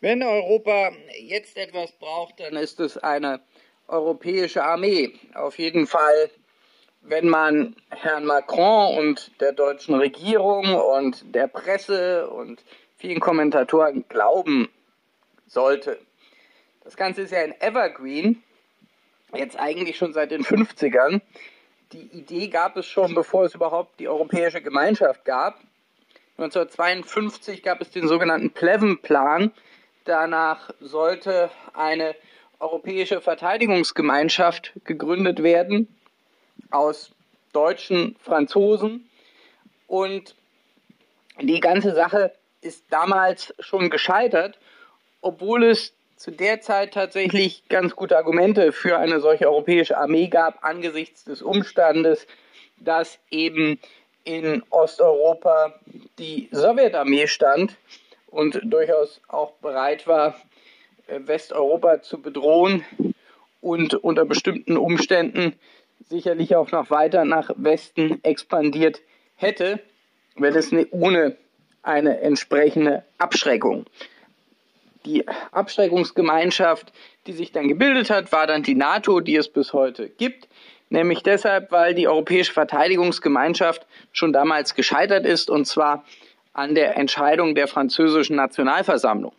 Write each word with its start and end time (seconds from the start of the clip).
Wenn 0.00 0.22
Europa 0.22 0.92
jetzt 1.20 1.56
etwas 1.56 1.92
braucht, 1.92 2.40
dann 2.40 2.56
ist 2.56 2.80
es 2.80 2.98
eine 2.98 3.40
europäische 3.88 4.62
Armee. 4.62 5.12
Auf 5.34 5.58
jeden 5.58 5.86
Fall, 5.86 6.30
wenn 7.00 7.28
man 7.28 7.76
Herrn 7.90 8.26
Macron 8.26 8.98
und 8.98 9.40
der 9.40 9.52
deutschen 9.52 9.94
Regierung 9.94 10.74
und 10.74 11.34
der 11.34 11.46
Presse 11.46 12.28
und 12.28 12.62
vielen 12.98 13.20
Kommentatoren 13.20 14.04
glauben 14.08 14.68
sollte. 15.46 15.98
Das 16.84 16.96
Ganze 16.96 17.22
ist 17.22 17.32
ja 17.32 17.40
ein 17.40 17.58
Evergreen, 17.60 18.42
jetzt 19.34 19.58
eigentlich 19.58 19.96
schon 19.96 20.12
seit 20.12 20.30
den 20.30 20.44
50ern. 20.44 21.20
Die 21.92 22.08
Idee 22.18 22.48
gab 22.48 22.76
es 22.76 22.86
schon, 22.86 23.14
bevor 23.14 23.44
es 23.44 23.54
überhaupt 23.54 23.98
die 23.98 24.08
Europäische 24.08 24.60
Gemeinschaft 24.60 25.24
gab. 25.24 25.60
1952 26.38 27.62
gab 27.62 27.80
es 27.80 27.90
den 27.90 28.08
sogenannten 28.08 28.50
Pleven-Plan, 28.50 29.52
Danach 30.06 30.70
sollte 30.80 31.50
eine 31.74 32.14
europäische 32.60 33.20
Verteidigungsgemeinschaft 33.20 34.72
gegründet 34.84 35.42
werden 35.42 35.88
aus 36.70 37.10
Deutschen, 37.52 38.14
Franzosen. 38.22 39.10
Und 39.88 40.36
die 41.40 41.58
ganze 41.58 41.92
Sache 41.92 42.32
ist 42.60 42.84
damals 42.90 43.52
schon 43.58 43.90
gescheitert, 43.90 44.58
obwohl 45.22 45.64
es 45.64 45.92
zu 46.16 46.30
der 46.30 46.60
Zeit 46.60 46.94
tatsächlich 46.94 47.68
ganz 47.68 47.96
gute 47.96 48.16
Argumente 48.16 48.70
für 48.70 48.98
eine 48.98 49.18
solche 49.20 49.48
europäische 49.48 49.98
Armee 49.98 50.28
gab, 50.28 50.64
angesichts 50.64 51.24
des 51.24 51.42
Umstandes, 51.42 52.28
dass 52.78 53.18
eben 53.30 53.80
in 54.22 54.62
Osteuropa 54.70 55.74
die 56.18 56.48
Sowjetarmee 56.52 57.26
stand 57.26 57.76
und 58.36 58.60
durchaus 58.64 59.22
auch 59.28 59.52
bereit 59.62 60.06
war, 60.06 60.36
äh, 61.06 61.20
Westeuropa 61.24 62.02
zu 62.02 62.20
bedrohen 62.20 62.84
und 63.62 63.94
unter 63.94 64.26
bestimmten 64.26 64.76
Umständen 64.76 65.54
sicherlich 66.10 66.54
auch 66.54 66.70
noch 66.70 66.90
weiter 66.90 67.24
nach 67.24 67.50
Westen 67.56 68.22
expandiert 68.22 69.00
hätte, 69.36 69.80
wenn 70.36 70.54
es 70.54 70.70
ne, 70.70 70.86
ohne 70.90 71.36
eine 71.82 72.20
entsprechende 72.20 73.04
Abschreckung. 73.16 73.86
Die 75.06 75.26
Abschreckungsgemeinschaft, 75.52 76.92
die 77.26 77.32
sich 77.32 77.52
dann 77.52 77.68
gebildet 77.68 78.10
hat, 78.10 78.32
war 78.32 78.46
dann 78.46 78.62
die 78.62 78.74
NATO, 78.74 79.20
die 79.20 79.36
es 79.36 79.48
bis 79.48 79.72
heute 79.72 80.10
gibt. 80.10 80.48
Nämlich 80.90 81.22
deshalb, 81.22 81.72
weil 81.72 81.94
die 81.94 82.06
Europäische 82.06 82.52
Verteidigungsgemeinschaft 82.52 83.86
schon 84.12 84.32
damals 84.32 84.74
gescheitert 84.74 85.24
ist, 85.24 85.48
und 85.48 85.64
zwar 85.64 86.04
an 86.56 86.74
der 86.74 86.96
Entscheidung 86.96 87.54
der 87.54 87.68
französischen 87.68 88.36
Nationalversammlung. 88.36 89.34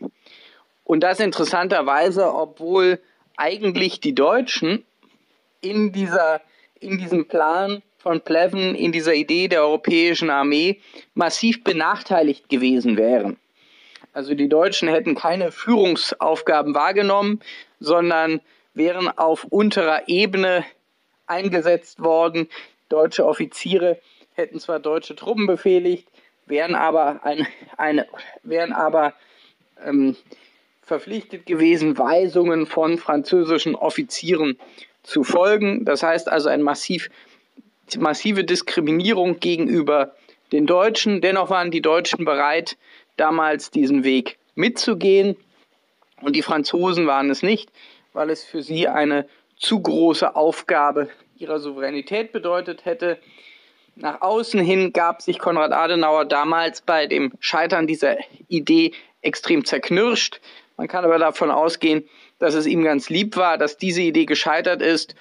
Und 0.84 1.02
das 1.02 1.20
interessanterweise, 1.20 2.32
obwohl 2.32 3.00
eigentlich 3.36 4.00
die 4.00 4.14
Deutschen 4.14 4.86
in, 5.62 5.92
dieser, 5.92 6.42
in 6.80 7.00
diesem 7.00 7.28
Plan 7.28 7.82
von 7.98 8.22
Pleven, 8.22 8.76
in 8.76 8.92
dieser 8.92 9.16
Idee 9.16 9.48
der 9.48 9.64
europäischen 9.64 10.30
Armee 10.30 10.80
massiv 11.16 11.64
benachteiligt 11.64 12.50
gewesen 12.50 12.98
wären. 12.98 13.38
Also 14.14 14.36
die 14.36 14.48
Deutschen 14.48 14.88
hätten 14.88 15.16
keine 15.16 15.52
Führungsaufgaben 15.52 16.76
wahrgenommen, 16.76 17.42
sondern 17.80 18.42
wären 18.76 19.10
auf 19.10 19.44
unterer 19.44 20.08
Ebene 20.08 20.64
eingesetzt 21.26 22.00
worden. 22.04 22.48
Deutsche 22.90 23.26
Offiziere 23.26 24.00
hätten 24.36 24.60
zwar 24.60 24.80
deutsche 24.80 25.16
Truppen 25.16 25.48
befehligt, 25.48 26.08
wären 26.48 26.76
aber, 26.76 27.24
ein, 27.24 27.48
eine, 27.78 28.08
wären 28.44 28.74
aber 28.74 29.14
ähm, 29.86 30.16
verpflichtet 30.82 31.46
gewesen, 31.46 31.98
Weisungen 31.98 32.66
von 32.66 32.98
französischen 32.98 33.76
Offizieren 33.76 34.58
zu 35.04 35.24
folgen. 35.24 35.86
Das 35.86 36.04
heißt 36.04 36.30
also 36.30 36.50
eine 36.50 36.64
massiv, 36.64 37.10
massive 37.98 38.44
Diskriminierung 38.44 39.40
gegenüber 39.40 40.16
den 40.52 40.66
Deutschen. 40.66 41.22
Dennoch 41.22 41.50
waren 41.50 41.72
die 41.72 41.82
Deutschen 41.82 42.26
bereit, 42.26 42.78
damals 43.18 43.72
diesen 43.72 44.04
Weg 44.04 44.38
mitzugehen. 44.56 45.36
Und 46.22 46.36
die 46.36 46.42
Franzosen 46.42 47.06
waren 47.06 47.30
es 47.30 47.44
nicht, 47.44 47.70
weil 48.14 48.30
es 48.30 48.44
für 48.44 48.64
sie 48.64 48.88
eine 48.88 49.28
zu 49.58 49.82
große 49.82 50.36
Aufgabe 50.36 51.10
ihrer 51.38 51.60
Souveränität 51.60 52.32
bedeutet 52.32 52.86
hätte. 52.86 53.20
Nach 54.00 54.22
außen 54.22 54.60
hin 54.60 54.94
gab 54.94 55.24
sich 55.24 55.40
Konrad 55.40 55.72
Adenauer 55.72 56.26
damals 56.26 56.82
bei 56.82 57.08
dem 57.08 57.32
Scheitern 57.40 57.88
dieser 57.88 58.18
Idee 58.48 58.94
extrem 59.22 59.66
zerknirscht. 59.66 60.40
Man 60.78 60.88
kann 60.88 61.04
aber 61.04 61.18
davon 61.18 61.50
ausgehen, 61.50 62.08
dass 62.38 62.54
es 62.54 62.68
ihm 62.68 62.84
ganz 62.84 63.10
lieb 63.10 63.38
war, 63.38 63.58
dass 63.58 63.78
diese 63.78 64.04
Idee 64.04 64.26
gescheitert 64.26 64.84
ist 64.84 65.16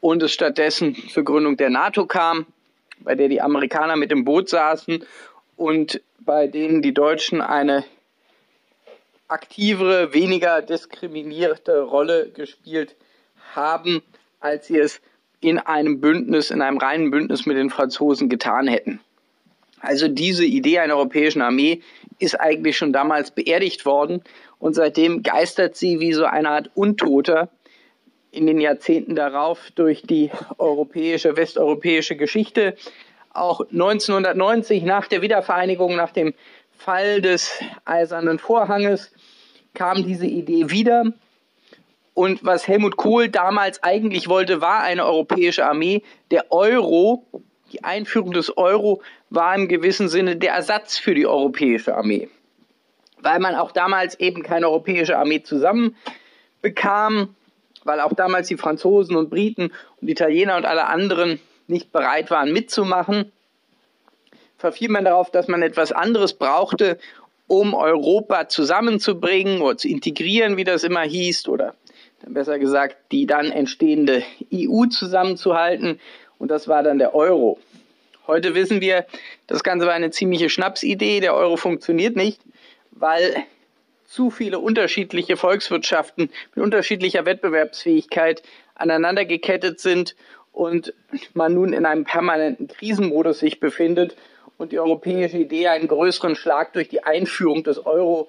und 0.00 0.24
es 0.24 0.32
stattdessen 0.32 0.96
zur 1.08 1.24
Gründung 1.24 1.56
der 1.56 1.70
NATO 1.70 2.06
kam, 2.06 2.46
bei 2.98 3.14
der 3.14 3.28
die 3.28 3.40
Amerikaner 3.40 3.94
mit 3.94 4.10
im 4.10 4.24
Boot 4.24 4.48
saßen 4.48 5.04
und 5.56 6.00
bei 6.18 6.48
denen 6.48 6.82
die 6.82 6.94
Deutschen 6.94 7.40
eine 7.40 7.84
aktivere, 9.28 10.12
weniger 10.12 10.62
diskriminierte 10.62 11.82
Rolle 11.82 12.30
gespielt 12.30 12.96
haben, 13.54 14.02
als 14.40 14.66
sie 14.66 14.78
es 14.78 15.00
in 15.46 15.58
einem 15.58 16.00
Bündnis, 16.00 16.50
in 16.50 16.60
einem 16.60 16.78
reinen 16.78 17.12
Bündnis 17.12 17.46
mit 17.46 17.56
den 17.56 17.70
Franzosen 17.70 18.28
getan 18.28 18.66
hätten. 18.66 18.98
Also 19.80 20.08
diese 20.08 20.44
Idee 20.44 20.80
einer 20.80 20.96
europäischen 20.96 21.40
Armee 21.40 21.82
ist 22.18 22.34
eigentlich 22.34 22.76
schon 22.76 22.92
damals 22.92 23.30
beerdigt 23.30 23.86
worden 23.86 24.22
und 24.58 24.74
seitdem 24.74 25.22
geistert 25.22 25.76
sie 25.76 26.00
wie 26.00 26.12
so 26.12 26.24
eine 26.24 26.50
Art 26.50 26.70
Untoter 26.74 27.50
in 28.32 28.46
den 28.46 28.60
Jahrzehnten 28.60 29.14
darauf 29.14 29.70
durch 29.76 30.02
die 30.02 30.30
europäische, 30.58 31.36
westeuropäische 31.36 32.16
Geschichte. 32.16 32.74
Auch 33.32 33.60
1990 33.60 34.82
nach 34.82 35.06
der 35.06 35.22
Wiedervereinigung, 35.22 35.94
nach 35.94 36.10
dem 36.10 36.34
Fall 36.76 37.20
des 37.20 37.60
Eisernen 37.84 38.40
Vorhanges, 38.40 39.12
kam 39.74 40.04
diese 40.04 40.26
Idee 40.26 40.70
wieder 40.70 41.04
und 42.16 42.46
was 42.46 42.66
Helmut 42.66 42.96
Kohl 42.96 43.28
damals 43.28 43.82
eigentlich 43.82 44.26
wollte, 44.26 44.62
war 44.62 44.80
eine 44.80 45.04
europäische 45.04 45.66
Armee. 45.66 46.02
Der 46.30 46.50
Euro, 46.50 47.26
die 47.72 47.84
Einführung 47.84 48.32
des 48.32 48.56
Euro, 48.56 49.02
war 49.28 49.54
im 49.54 49.68
gewissen 49.68 50.08
Sinne 50.08 50.36
der 50.36 50.54
Ersatz 50.54 50.96
für 50.96 51.14
die 51.14 51.26
europäische 51.26 51.94
Armee. 51.94 52.30
Weil 53.20 53.38
man 53.38 53.54
auch 53.54 53.70
damals 53.70 54.18
eben 54.18 54.42
keine 54.42 54.66
europäische 54.66 55.18
Armee 55.18 55.42
zusammen 55.42 55.94
bekam, 56.62 57.34
weil 57.84 58.00
auch 58.00 58.14
damals 58.14 58.48
die 58.48 58.56
Franzosen 58.56 59.14
und 59.14 59.28
Briten 59.28 59.70
und 60.00 60.08
Italiener 60.08 60.56
und 60.56 60.64
alle 60.64 60.86
anderen 60.86 61.38
nicht 61.66 61.92
bereit 61.92 62.30
waren 62.30 62.50
mitzumachen, 62.50 63.30
verfiel 64.56 64.88
man 64.88 65.04
darauf, 65.04 65.30
dass 65.30 65.48
man 65.48 65.60
etwas 65.60 65.92
anderes 65.92 66.32
brauchte, 66.32 66.98
um 67.46 67.74
Europa 67.74 68.48
zusammenzubringen 68.48 69.60
oder 69.60 69.76
zu 69.76 69.88
integrieren, 69.88 70.56
wie 70.56 70.64
das 70.64 70.82
immer 70.82 71.02
hieß, 71.02 71.48
oder 71.48 71.74
besser 72.26 72.58
gesagt, 72.58 72.96
die 73.12 73.26
dann 73.26 73.50
entstehende 73.50 74.22
EU 74.52 74.86
zusammenzuhalten. 74.86 76.00
Und 76.38 76.50
das 76.50 76.68
war 76.68 76.82
dann 76.82 76.98
der 76.98 77.14
Euro. 77.14 77.58
Heute 78.26 78.54
wissen 78.54 78.80
wir, 78.80 79.06
das 79.46 79.62
Ganze 79.62 79.86
war 79.86 79.94
eine 79.94 80.10
ziemliche 80.10 80.50
Schnapsidee. 80.50 81.20
Der 81.20 81.34
Euro 81.34 81.56
funktioniert 81.56 82.16
nicht, 82.16 82.40
weil 82.90 83.44
zu 84.04 84.30
viele 84.30 84.58
unterschiedliche 84.58 85.36
Volkswirtschaften 85.36 86.30
mit 86.54 86.64
unterschiedlicher 86.64 87.24
Wettbewerbsfähigkeit 87.26 88.42
aneinander 88.74 89.24
gekettet 89.24 89.80
sind 89.80 90.16
und 90.52 90.94
man 91.34 91.54
nun 91.54 91.72
in 91.72 91.86
einem 91.86 92.04
permanenten 92.04 92.68
Krisenmodus 92.68 93.40
sich 93.40 93.60
befindet 93.60 94.16
und 94.58 94.72
die 94.72 94.78
europäische 94.78 95.38
Idee 95.38 95.68
einen 95.68 95.88
größeren 95.88 96.34
Schlag 96.34 96.72
durch 96.72 96.88
die 96.88 97.04
Einführung 97.04 97.62
des 97.62 97.84
Euro 97.84 98.28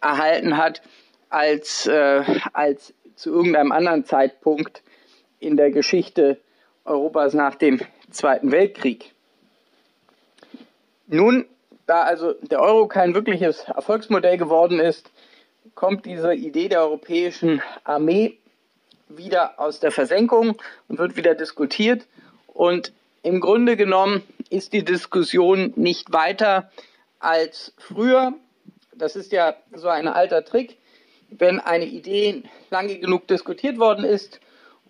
erhalten 0.00 0.56
hat, 0.56 0.82
als, 1.30 1.86
äh, 1.86 2.22
als 2.52 2.92
zu 3.16 3.30
irgendeinem 3.30 3.72
anderen 3.72 4.04
Zeitpunkt 4.04 4.82
in 5.38 5.56
der 5.56 5.70
Geschichte 5.70 6.38
Europas 6.84 7.34
nach 7.34 7.54
dem 7.54 7.80
Zweiten 8.10 8.52
Weltkrieg. 8.52 9.12
Nun, 11.06 11.46
da 11.86 12.02
also 12.02 12.34
der 12.34 12.60
Euro 12.60 12.86
kein 12.86 13.14
wirkliches 13.14 13.64
Erfolgsmodell 13.64 14.36
geworden 14.36 14.78
ist, 14.78 15.10
kommt 15.74 16.06
diese 16.06 16.34
Idee 16.34 16.68
der 16.68 16.80
europäischen 16.80 17.62
Armee 17.84 18.38
wieder 19.08 19.58
aus 19.58 19.80
der 19.80 19.90
Versenkung 19.90 20.56
und 20.88 20.98
wird 20.98 21.16
wieder 21.16 21.34
diskutiert. 21.34 22.06
Und 22.46 22.92
im 23.22 23.40
Grunde 23.40 23.76
genommen 23.76 24.22
ist 24.50 24.72
die 24.72 24.84
Diskussion 24.84 25.72
nicht 25.76 26.12
weiter 26.12 26.70
als 27.18 27.74
früher. 27.76 28.34
Das 28.94 29.16
ist 29.16 29.32
ja 29.32 29.56
so 29.74 29.88
ein 29.88 30.08
alter 30.08 30.44
Trick 30.44 30.79
wenn 31.30 31.60
eine 31.60 31.86
Idee 31.86 32.42
lange 32.70 32.98
genug 32.98 33.26
diskutiert 33.28 33.78
worden 33.78 34.04
ist 34.04 34.40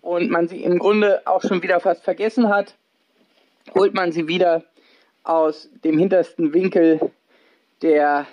und 0.01 0.29
man 0.29 0.47
sie 0.47 0.63
im 0.63 0.79
Grunde 0.79 1.21
auch 1.25 1.41
schon 1.41 1.61
wieder 1.61 1.79
fast 1.79 2.03
vergessen 2.03 2.49
hat, 2.49 2.75
holt 3.75 3.93
man 3.93 4.11
sie 4.11 4.27
wieder 4.27 4.63
aus 5.23 5.69
dem 5.83 5.97
hintersten 5.97 6.53
Winkel 6.53 7.11
der 7.81 8.25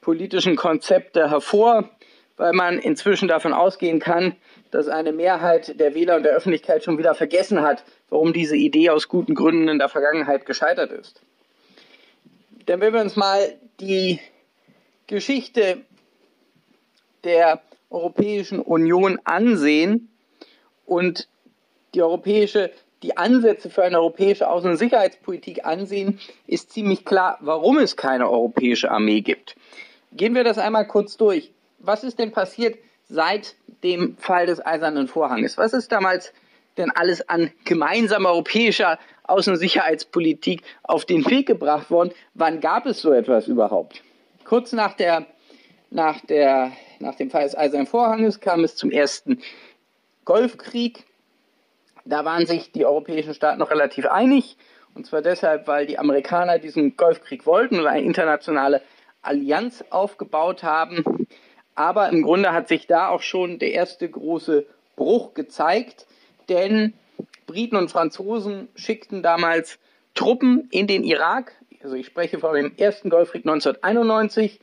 politischen 0.00 0.56
Konzepte 0.56 1.30
hervor, 1.30 1.90
weil 2.36 2.52
man 2.52 2.78
inzwischen 2.78 3.28
davon 3.28 3.52
ausgehen 3.52 3.98
kann, 3.98 4.36
dass 4.70 4.88
eine 4.88 5.12
Mehrheit 5.12 5.78
der 5.78 5.94
Wähler 5.94 6.16
und 6.16 6.22
der 6.22 6.32
Öffentlichkeit 6.32 6.84
schon 6.84 6.98
wieder 6.98 7.14
vergessen 7.14 7.62
hat, 7.62 7.84
warum 8.08 8.32
diese 8.32 8.56
Idee 8.56 8.90
aus 8.90 9.08
guten 9.08 9.34
Gründen 9.34 9.68
in 9.68 9.78
der 9.78 9.88
Vergangenheit 9.88 10.46
gescheitert 10.46 10.92
ist. 10.92 11.20
Denn 12.68 12.80
wenn 12.80 12.92
wir 12.92 13.00
uns 13.00 13.16
mal 13.16 13.54
die 13.80 14.20
Geschichte 15.06 15.84
der 17.24 17.62
Europäischen 17.90 18.60
Union 18.60 19.18
ansehen 19.24 20.10
und 20.86 21.28
die 21.94 22.02
europäische 22.02 22.70
die 23.02 23.16
Ansätze 23.16 23.70
für 23.70 23.84
eine 23.84 23.98
europäische 23.98 24.48
Außen- 24.48 24.70
und 24.70 24.76
Sicherheitspolitik 24.76 25.64
ansehen, 25.64 26.18
ist 26.46 26.72
ziemlich 26.72 27.04
klar, 27.04 27.38
warum 27.40 27.78
es 27.78 27.96
keine 27.96 28.28
europäische 28.28 28.90
Armee 28.90 29.20
gibt. 29.20 29.56
Gehen 30.12 30.34
wir 30.34 30.44
das 30.44 30.58
einmal 30.58 30.86
kurz 30.86 31.16
durch. 31.16 31.52
Was 31.78 32.02
ist 32.02 32.18
denn 32.18 32.32
passiert 32.32 32.78
seit 33.08 33.54
dem 33.82 34.16
Fall 34.16 34.46
des 34.46 34.64
Eisernen 34.64 35.06
Vorhanges? 35.06 35.56
Was 35.58 35.72
ist 35.72 35.92
damals 35.92 36.32
denn 36.76 36.90
alles 36.90 37.28
an 37.28 37.52
gemeinsamer 37.64 38.30
europäischer 38.30 38.98
Außen- 39.26 39.50
und 39.50 39.56
Sicherheitspolitik 39.56 40.62
auf 40.82 41.04
den 41.04 41.24
Weg 41.26 41.46
gebracht 41.46 41.90
worden? 41.90 42.12
Wann 42.34 42.60
gab 42.60 42.86
es 42.86 43.00
so 43.00 43.12
etwas 43.12 43.46
überhaupt? 43.46 44.02
Kurz 44.44 44.72
nach, 44.72 44.94
der, 44.94 45.26
nach, 45.90 46.20
der, 46.26 46.72
nach 46.98 47.14
dem 47.14 47.30
Fall 47.30 47.44
des 47.44 47.56
Eisernen 47.56 47.86
Vorhanges 47.86 48.40
kam 48.40 48.64
es 48.64 48.76
zum 48.76 48.90
ersten 48.90 49.40
Golfkrieg 50.24 51.04
da 52.08 52.24
waren 52.24 52.46
sich 52.46 52.72
die 52.72 52.86
europäischen 52.86 53.34
Staaten 53.34 53.58
noch 53.58 53.70
relativ 53.70 54.06
einig. 54.06 54.56
Und 54.94 55.06
zwar 55.06 55.22
deshalb, 55.22 55.68
weil 55.68 55.86
die 55.86 55.98
Amerikaner 55.98 56.58
diesen 56.58 56.96
Golfkrieg 56.96 57.46
wollten 57.46 57.78
und 57.78 57.86
eine 57.86 58.04
internationale 58.04 58.82
Allianz 59.22 59.84
aufgebaut 59.90 60.62
haben. 60.62 61.26
Aber 61.74 62.08
im 62.08 62.22
Grunde 62.22 62.52
hat 62.52 62.68
sich 62.68 62.86
da 62.86 63.08
auch 63.08 63.22
schon 63.22 63.58
der 63.58 63.72
erste 63.72 64.08
große 64.08 64.66
Bruch 64.96 65.34
gezeigt, 65.34 66.06
denn 66.48 66.94
Briten 67.46 67.76
und 67.76 67.90
Franzosen 67.90 68.68
schickten 68.74 69.22
damals 69.22 69.78
Truppen 70.14 70.66
in 70.70 70.86
den 70.86 71.04
Irak. 71.04 71.52
Also 71.82 71.94
ich 71.94 72.06
spreche 72.06 72.38
von 72.38 72.54
dem 72.54 72.72
ersten 72.76 73.10
Golfkrieg 73.10 73.42
1991. 73.46 74.58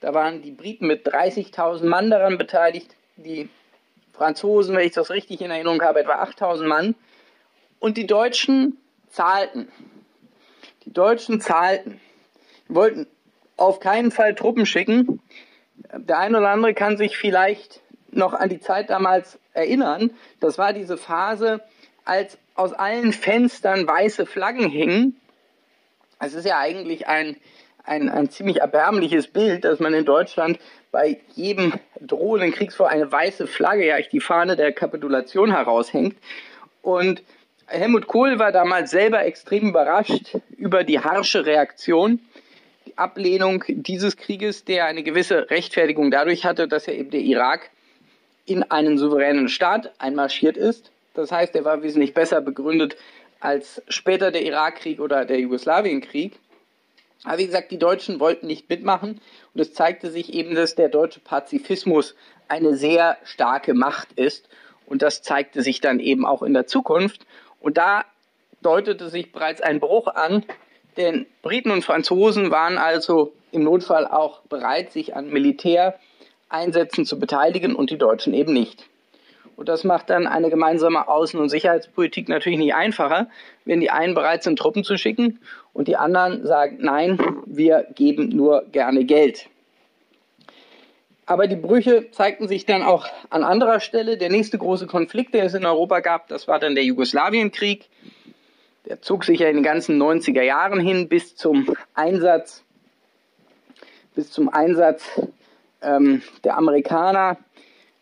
Da 0.00 0.14
waren 0.14 0.42
die 0.42 0.50
Briten 0.50 0.86
mit 0.86 1.06
30.000 1.06 1.84
Mann 1.84 2.10
daran 2.10 2.38
beteiligt, 2.38 2.96
die 3.16 3.48
Franzosen, 4.12 4.76
wenn 4.76 4.86
ich 4.86 4.92
das 4.92 5.10
richtig 5.10 5.40
in 5.40 5.50
Erinnerung 5.50 5.82
habe, 5.82 6.00
etwa 6.00 6.14
8000 6.14 6.68
Mann. 6.68 6.94
Und 7.78 7.96
die 7.96 8.06
Deutschen 8.06 8.78
zahlten. 9.08 9.68
Die 10.84 10.92
Deutschen 10.92 11.40
zahlten. 11.40 12.00
Die 12.68 12.74
wollten 12.74 13.06
auf 13.56 13.80
keinen 13.80 14.10
Fall 14.10 14.34
Truppen 14.34 14.66
schicken. 14.66 15.20
Der 15.94 16.18
eine 16.18 16.38
oder 16.38 16.50
andere 16.50 16.74
kann 16.74 16.96
sich 16.96 17.16
vielleicht 17.16 17.80
noch 18.10 18.32
an 18.32 18.48
die 18.48 18.60
Zeit 18.60 18.90
damals 18.90 19.38
erinnern. 19.52 20.10
Das 20.40 20.58
war 20.58 20.72
diese 20.72 20.96
Phase, 20.96 21.60
als 22.04 22.38
aus 22.54 22.72
allen 22.72 23.12
Fenstern 23.12 23.86
weiße 23.86 24.26
Flaggen 24.26 24.68
hingen. 24.68 25.20
Es 26.18 26.34
ist 26.34 26.44
ja 26.44 26.58
eigentlich 26.58 27.06
ein, 27.06 27.36
ein, 27.84 28.08
ein 28.08 28.30
ziemlich 28.30 28.58
erbärmliches 28.60 29.28
Bild, 29.28 29.64
dass 29.64 29.80
man 29.80 29.94
in 29.94 30.04
Deutschland 30.04 30.58
bei 30.90 31.20
jedem 31.34 31.74
drohenden 32.00 32.52
Kriegsfall 32.52 32.88
eine 32.88 33.10
weiße 33.10 33.46
Flagge, 33.46 33.86
ja, 33.86 34.00
die 34.00 34.20
Fahne 34.20 34.56
der 34.56 34.72
Kapitulation 34.72 35.52
heraushängt. 35.52 36.16
Und 36.82 37.22
Helmut 37.66 38.06
Kohl 38.06 38.38
war 38.38 38.52
damals 38.52 38.90
selber 38.90 39.24
extrem 39.24 39.68
überrascht 39.68 40.36
über 40.56 40.82
die 40.82 40.98
harsche 40.98 41.46
Reaktion, 41.46 42.18
die 42.86 42.98
Ablehnung 42.98 43.64
dieses 43.68 44.16
Krieges, 44.16 44.64
der 44.64 44.86
eine 44.86 45.02
gewisse 45.02 45.50
Rechtfertigung 45.50 46.10
dadurch 46.10 46.44
hatte, 46.44 46.66
dass 46.66 46.88
er 46.88 46.94
eben 46.94 47.10
der 47.10 47.20
Irak 47.20 47.70
in 48.46 48.64
einen 48.64 48.98
souveränen 48.98 49.48
Staat 49.48 49.92
einmarschiert 49.98 50.56
ist. 50.56 50.90
Das 51.14 51.30
heißt, 51.30 51.54
er 51.54 51.64
war 51.64 51.82
wesentlich 51.82 52.14
besser 52.14 52.40
begründet 52.40 52.96
als 53.38 53.82
später 53.88 54.30
der 54.30 54.42
Irakkrieg 54.42 55.00
oder 55.00 55.24
der 55.24 55.38
Jugoslawienkrieg. 55.38 56.38
Aber 57.24 57.38
wie 57.38 57.46
gesagt, 57.46 57.70
die 57.70 57.78
Deutschen 57.78 58.20
wollten 58.20 58.46
nicht 58.46 58.68
mitmachen 58.68 59.20
und 59.54 59.60
es 59.60 59.74
zeigte 59.74 60.10
sich 60.10 60.32
eben, 60.32 60.54
dass 60.54 60.74
der 60.74 60.88
deutsche 60.88 61.20
Pazifismus 61.20 62.14
eine 62.48 62.76
sehr 62.76 63.18
starke 63.24 63.74
Macht 63.74 64.12
ist 64.12 64.48
und 64.86 65.02
das 65.02 65.22
zeigte 65.22 65.62
sich 65.62 65.80
dann 65.80 66.00
eben 66.00 66.26
auch 66.26 66.42
in 66.42 66.54
der 66.54 66.66
Zukunft. 66.66 67.26
Und 67.60 67.78
da 67.78 68.04
deutete 68.62 69.08
sich 69.08 69.32
bereits 69.32 69.60
ein 69.60 69.80
Bruch 69.80 70.08
an, 70.08 70.44
denn 70.96 71.26
Briten 71.42 71.70
und 71.70 71.84
Franzosen 71.84 72.50
waren 72.50 72.78
also 72.78 73.32
im 73.52 73.62
Notfall 73.64 74.06
auch 74.06 74.40
bereit, 74.42 74.90
sich 74.92 75.14
an 75.14 75.28
Militäreinsätzen 75.28 77.06
zu 77.06 77.18
beteiligen 77.18 77.74
und 77.74 77.90
die 77.90 77.98
Deutschen 77.98 78.34
eben 78.34 78.52
nicht. 78.52 78.89
Und 79.60 79.68
das 79.68 79.84
macht 79.84 80.08
dann 80.08 80.26
eine 80.26 80.48
gemeinsame 80.48 81.06
Außen- 81.06 81.36
und 81.36 81.50
Sicherheitspolitik 81.50 82.30
natürlich 82.30 82.58
nicht 82.58 82.74
einfacher, 82.74 83.28
wenn 83.66 83.80
die 83.80 83.90
einen 83.90 84.14
bereit 84.14 84.42
sind, 84.42 84.58
Truppen 84.58 84.84
zu 84.84 84.96
schicken 84.96 85.38
und 85.74 85.86
die 85.86 85.98
anderen 85.98 86.46
sagen, 86.46 86.78
nein, 86.80 87.18
wir 87.44 87.86
geben 87.94 88.30
nur 88.30 88.64
gerne 88.72 89.04
Geld. 89.04 89.50
Aber 91.26 91.46
die 91.46 91.56
Brüche 91.56 92.10
zeigten 92.10 92.48
sich 92.48 92.64
dann 92.64 92.82
auch 92.82 93.06
an 93.28 93.44
anderer 93.44 93.80
Stelle. 93.80 94.16
Der 94.16 94.30
nächste 94.30 94.56
große 94.56 94.86
Konflikt, 94.86 95.34
der 95.34 95.44
es 95.44 95.52
in 95.52 95.66
Europa 95.66 96.00
gab, 96.00 96.28
das 96.28 96.48
war 96.48 96.58
dann 96.58 96.74
der 96.74 96.84
Jugoslawienkrieg. 96.84 97.90
Der 98.86 99.02
zog 99.02 99.24
sich 99.24 99.40
ja 99.40 99.48
in 99.48 99.56
den 99.56 99.62
ganzen 99.62 100.00
90er 100.00 100.40
Jahren 100.40 100.80
hin 100.80 101.06
bis 101.10 101.36
zum 101.36 101.70
Einsatz, 101.92 102.64
bis 104.14 104.32
zum 104.32 104.48
Einsatz 104.48 105.20
ähm, 105.82 106.22
der 106.44 106.56
Amerikaner 106.56 107.36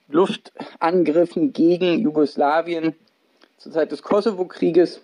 Luftangriffen 0.08 1.52
gegen 1.52 1.98
Jugoslawien 1.98 2.94
zur 3.58 3.72
Zeit 3.72 3.92
des 3.92 4.02
Kosovo-Krieges. 4.02 5.02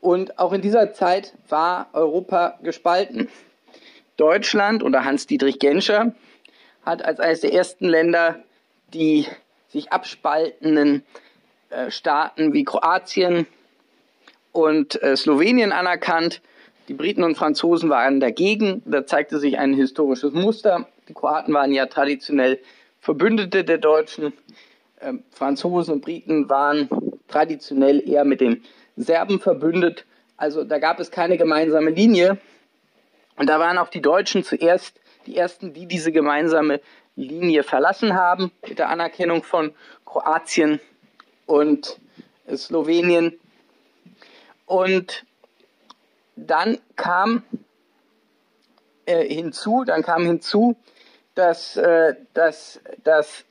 Und 0.00 0.38
auch 0.38 0.52
in 0.52 0.62
dieser 0.62 0.92
Zeit 0.92 1.34
war 1.48 1.88
Europa 1.92 2.58
gespalten. 2.62 3.28
Deutschland 4.16 4.82
unter 4.82 5.04
Hans-Dietrich 5.04 5.58
Genscher 5.58 6.14
hat 6.84 7.04
als 7.04 7.20
eines 7.20 7.40
der 7.40 7.52
ersten 7.52 7.88
Länder 7.88 8.42
die 8.92 9.26
sich 9.68 9.92
abspaltenden 9.92 11.02
äh, 11.70 11.90
Staaten 11.90 12.52
wie 12.52 12.64
Kroatien 12.64 13.46
und 14.52 15.02
äh, 15.02 15.16
Slowenien 15.16 15.72
anerkannt. 15.72 16.42
Die 16.88 16.94
Briten 16.94 17.24
und 17.24 17.36
Franzosen 17.36 17.88
waren 17.88 18.20
dagegen. 18.20 18.82
Da 18.84 19.06
zeigte 19.06 19.38
sich 19.38 19.58
ein 19.58 19.72
historisches 19.72 20.32
Muster. 20.32 20.88
Die 21.08 21.14
Kroaten 21.14 21.54
waren 21.54 21.72
ja 21.72 21.86
traditionell 21.86 22.58
Verbündete 23.02 23.64
der 23.64 23.78
Deutschen. 23.78 24.32
Ähm, 25.00 25.24
Franzosen 25.32 25.94
und 25.94 26.02
Briten 26.02 26.48
waren 26.48 26.88
traditionell 27.26 28.00
eher 28.08 28.24
mit 28.24 28.40
den 28.40 28.62
Serben 28.96 29.40
verbündet. 29.40 30.06
Also 30.36 30.62
da 30.62 30.78
gab 30.78 31.00
es 31.00 31.10
keine 31.10 31.36
gemeinsame 31.36 31.90
Linie. 31.90 32.38
Und 33.36 33.48
da 33.48 33.58
waren 33.58 33.76
auch 33.78 33.88
die 33.88 34.00
Deutschen 34.00 34.44
zuerst 34.44 35.00
die 35.26 35.36
ersten, 35.36 35.72
die 35.72 35.86
diese 35.86 36.12
gemeinsame 36.12 36.80
Linie 37.16 37.64
verlassen 37.64 38.14
haben, 38.14 38.52
mit 38.68 38.78
der 38.78 38.88
Anerkennung 38.88 39.42
von 39.42 39.74
Kroatien 40.04 40.80
und 41.46 41.98
Slowenien. 42.54 43.38
Und 44.66 45.24
dann 46.36 46.78
kam 46.94 47.42
äh, 49.06 49.26
hinzu, 49.26 49.82
dann 49.84 50.02
kam 50.02 50.24
hinzu, 50.24 50.76
dass, 51.34 51.76
äh, 51.76 52.14
dass, 52.34 52.80
dass, 53.04 53.44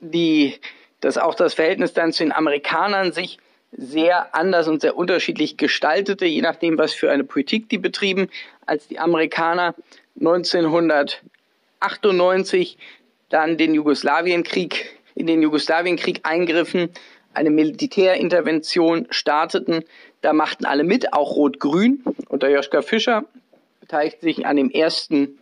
die, 0.00 0.58
dass 1.00 1.18
auch 1.18 1.34
das 1.34 1.52
Verhältnis 1.54 1.92
dann 1.92 2.12
zu 2.12 2.24
den 2.24 2.32
Amerikanern 2.32 3.12
sich 3.12 3.38
sehr 3.76 4.34
anders 4.34 4.66
und 4.68 4.80
sehr 4.80 4.96
unterschiedlich 4.96 5.56
gestaltete, 5.56 6.26
je 6.26 6.42
nachdem, 6.42 6.78
was 6.78 6.92
für 6.92 7.10
eine 7.10 7.24
Politik 7.24 7.68
die 7.68 7.78
betrieben, 7.78 8.28
als 8.66 8.86
die 8.86 9.00
Amerikaner 9.00 9.74
1998 10.20 12.78
dann 13.30 13.58
den 13.58 13.74
Jugoslawienkrieg, 13.74 14.96
in 15.16 15.26
den 15.26 15.42
Jugoslawienkrieg 15.42 16.20
eingriffen, 16.22 16.90
eine 17.32 17.50
Militärintervention 17.50 19.08
starteten. 19.10 19.84
Da 20.20 20.32
machten 20.32 20.66
alle 20.66 20.84
mit, 20.84 21.12
auch 21.12 21.34
Rot-Grün 21.34 22.04
unter 22.28 22.48
Joschka 22.48 22.82
Fischer, 22.82 23.24
beteiligte 23.80 24.20
sich 24.20 24.46
an 24.46 24.54
dem 24.56 24.70
ersten 24.70 25.40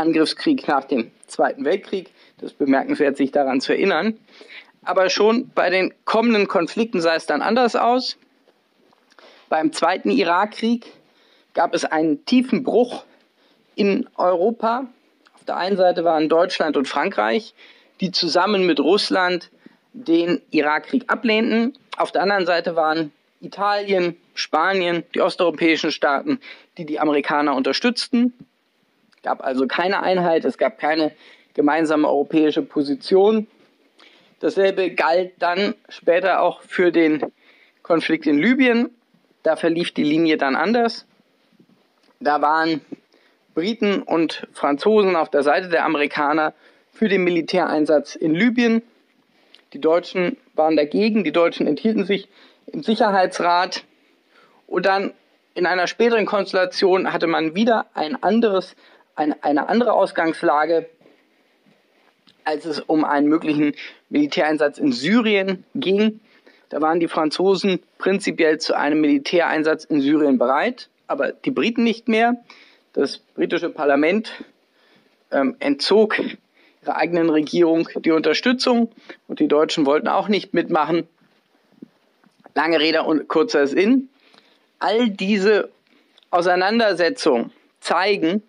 Angriffskrieg 0.00 0.66
nach 0.66 0.84
dem 0.84 1.10
Zweiten 1.26 1.64
Weltkrieg. 1.64 2.10
Das 2.38 2.52
ist 2.52 2.58
bemerkenswert, 2.58 3.16
sich 3.16 3.30
daran 3.30 3.60
zu 3.60 3.72
erinnern. 3.72 4.18
Aber 4.82 5.10
schon 5.10 5.50
bei 5.54 5.70
den 5.70 5.92
kommenden 6.04 6.48
Konflikten 6.48 7.00
sah 7.00 7.14
es 7.14 7.26
dann 7.26 7.42
anders 7.42 7.76
aus. 7.76 8.16
Beim 9.48 9.72
Zweiten 9.72 10.10
Irakkrieg 10.10 10.86
gab 11.54 11.74
es 11.74 11.84
einen 11.84 12.24
tiefen 12.24 12.62
Bruch 12.62 13.04
in 13.74 14.08
Europa. 14.16 14.86
Auf 15.34 15.44
der 15.44 15.56
einen 15.56 15.76
Seite 15.76 16.04
waren 16.04 16.28
Deutschland 16.28 16.76
und 16.76 16.88
Frankreich, 16.88 17.54
die 18.00 18.10
zusammen 18.10 18.64
mit 18.64 18.80
Russland 18.80 19.50
den 19.92 20.40
Irakkrieg 20.50 21.04
ablehnten. 21.08 21.76
Auf 21.96 22.12
der 22.12 22.22
anderen 22.22 22.46
Seite 22.46 22.76
waren 22.76 23.12
Italien, 23.40 24.16
Spanien, 24.34 25.02
die 25.14 25.20
osteuropäischen 25.20 25.90
Staaten, 25.92 26.40
die 26.78 26.86
die 26.86 27.00
Amerikaner 27.00 27.54
unterstützten. 27.54 28.32
Gab 29.22 29.44
also 29.44 29.66
keine 29.66 30.02
Einheit, 30.02 30.44
es 30.44 30.56
gab 30.56 30.78
keine 30.78 31.12
gemeinsame 31.54 32.08
europäische 32.08 32.62
Position. 32.62 33.46
Dasselbe 34.40 34.92
galt 34.92 35.32
dann 35.38 35.74
später 35.88 36.40
auch 36.40 36.62
für 36.62 36.90
den 36.90 37.30
Konflikt 37.82 38.26
in 38.26 38.38
Libyen. 38.38 38.90
Da 39.42 39.56
verlief 39.56 39.92
die 39.92 40.04
Linie 40.04 40.38
dann 40.38 40.56
anders. 40.56 41.06
Da 42.20 42.40
waren 42.40 42.80
Briten 43.54 44.02
und 44.02 44.46
Franzosen 44.52 45.16
auf 45.16 45.30
der 45.30 45.42
Seite 45.42 45.68
der 45.68 45.84
Amerikaner 45.84 46.54
für 46.92 47.08
den 47.08 47.24
Militäreinsatz 47.24 48.14
in 48.14 48.34
Libyen. 48.34 48.82
Die 49.72 49.80
Deutschen 49.80 50.36
waren 50.54 50.76
dagegen, 50.76 51.24
die 51.24 51.32
Deutschen 51.32 51.66
enthielten 51.66 52.04
sich 52.04 52.28
im 52.66 52.82
Sicherheitsrat 52.82 53.84
und 54.66 54.86
dann 54.86 55.12
in 55.54 55.66
einer 55.66 55.86
späteren 55.86 56.26
Konstellation 56.26 57.12
hatte 57.12 57.26
man 57.26 57.54
wieder 57.54 57.86
ein 57.94 58.22
anderes, 58.22 58.76
ein, 59.20 59.42
eine 59.42 59.68
andere 59.68 59.92
Ausgangslage, 59.92 60.88
als 62.44 62.64
es 62.64 62.80
um 62.80 63.04
einen 63.04 63.28
möglichen 63.28 63.74
Militäreinsatz 64.08 64.78
in 64.78 64.92
Syrien 64.92 65.64
ging. 65.74 66.20
Da 66.70 66.80
waren 66.80 67.00
die 67.00 67.08
Franzosen 67.08 67.80
prinzipiell 67.98 68.58
zu 68.58 68.74
einem 68.74 69.02
Militäreinsatz 69.02 69.84
in 69.84 70.00
Syrien 70.00 70.38
bereit, 70.38 70.88
aber 71.06 71.32
die 71.32 71.50
Briten 71.50 71.84
nicht 71.84 72.08
mehr. 72.08 72.36
Das 72.94 73.18
britische 73.18 73.68
Parlament 73.68 74.32
ähm, 75.30 75.54
entzog 75.58 76.18
ihrer 76.18 76.96
eigenen 76.96 77.28
Regierung 77.28 77.88
die 77.96 78.12
Unterstützung 78.12 78.90
und 79.28 79.38
die 79.38 79.48
Deutschen 79.48 79.84
wollten 79.84 80.08
auch 80.08 80.28
nicht 80.28 80.54
mitmachen. 80.54 81.06
Lange 82.54 82.80
Rede 82.80 83.02
und 83.02 83.28
kurzer 83.28 83.66
Sinn. 83.66 84.08
All 84.78 85.10
diese 85.10 85.70
Auseinandersetzungen 86.30 87.52
zeigen, 87.80 88.42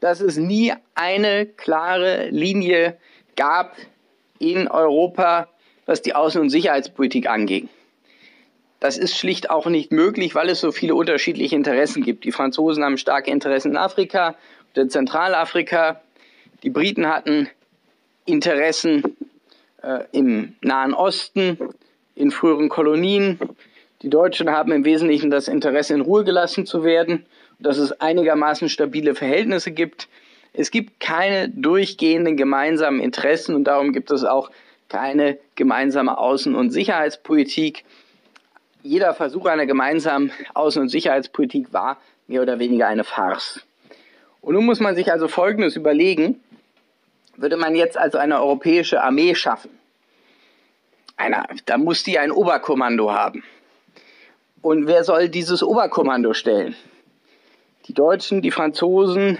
dass 0.00 0.20
es 0.20 0.36
nie 0.36 0.72
eine 0.94 1.46
klare 1.46 2.28
Linie 2.30 2.96
gab 3.36 3.76
in 4.38 4.68
Europa, 4.68 5.48
was 5.86 6.02
die 6.02 6.14
Außen- 6.14 6.40
und 6.40 6.50
Sicherheitspolitik 6.50 7.28
anging. 7.28 7.68
Das 8.80 8.96
ist 8.96 9.16
schlicht 9.16 9.50
auch 9.50 9.66
nicht 9.66 9.90
möglich, 9.90 10.34
weil 10.34 10.48
es 10.48 10.60
so 10.60 10.70
viele 10.70 10.94
unterschiedliche 10.94 11.56
Interessen 11.56 12.02
gibt. 12.02 12.24
Die 12.24 12.32
Franzosen 12.32 12.84
haben 12.84 12.96
starke 12.96 13.30
Interessen 13.30 13.72
in 13.72 13.76
Afrika 13.76 14.36
und 14.74 14.82
in 14.82 14.90
Zentralafrika. 14.90 16.00
Die 16.62 16.70
Briten 16.70 17.08
hatten 17.08 17.48
Interessen 18.24 19.02
äh, 19.82 20.04
im 20.12 20.54
Nahen 20.60 20.94
Osten, 20.94 21.58
in 22.14 22.30
früheren 22.30 22.68
Kolonien. 22.68 23.40
Die 24.02 24.10
Deutschen 24.10 24.50
haben 24.50 24.70
im 24.70 24.84
Wesentlichen 24.84 25.30
das 25.30 25.48
Interesse, 25.48 25.94
in 25.94 26.00
Ruhe 26.00 26.22
gelassen 26.22 26.66
zu 26.66 26.84
werden, 26.84 27.26
dass 27.58 27.78
es 27.78 27.92
einigermaßen 28.00 28.68
stabile 28.68 29.14
Verhältnisse 29.14 29.70
gibt. 29.70 30.08
Es 30.52 30.70
gibt 30.70 31.00
keine 31.00 31.48
durchgehenden 31.48 32.36
gemeinsamen 32.36 33.00
Interessen 33.00 33.54
und 33.54 33.64
darum 33.64 33.92
gibt 33.92 34.10
es 34.10 34.24
auch 34.24 34.50
keine 34.88 35.38
gemeinsame 35.54 36.18
Außen- 36.18 36.54
und 36.54 36.70
Sicherheitspolitik. 36.70 37.84
Jeder 38.82 39.14
Versuch 39.14 39.46
einer 39.46 39.66
gemeinsamen 39.66 40.32
Außen- 40.54 40.80
und 40.80 40.88
Sicherheitspolitik 40.88 41.72
war 41.72 41.98
mehr 42.26 42.42
oder 42.42 42.58
weniger 42.58 42.86
eine 42.86 43.04
Farce. 43.04 43.64
Und 44.40 44.54
nun 44.54 44.64
muss 44.64 44.80
man 44.80 44.94
sich 44.94 45.12
also 45.12 45.28
Folgendes 45.28 45.76
überlegen. 45.76 46.40
Würde 47.36 47.56
man 47.56 47.74
jetzt 47.74 47.96
also 47.96 48.18
eine 48.18 48.40
europäische 48.40 49.02
Armee 49.02 49.34
schaffen, 49.34 49.70
einer, 51.18 51.46
da 51.66 51.78
muss 51.78 52.04
die 52.04 52.18
ein 52.18 52.30
Oberkommando 52.30 53.12
haben. 53.12 53.42
Und 54.62 54.86
wer 54.86 55.04
soll 55.04 55.28
dieses 55.28 55.62
Oberkommando 55.62 56.32
stellen? 56.32 56.74
Die 57.88 57.94
Deutschen, 57.94 58.42
die 58.42 58.50
Franzosen, 58.50 59.38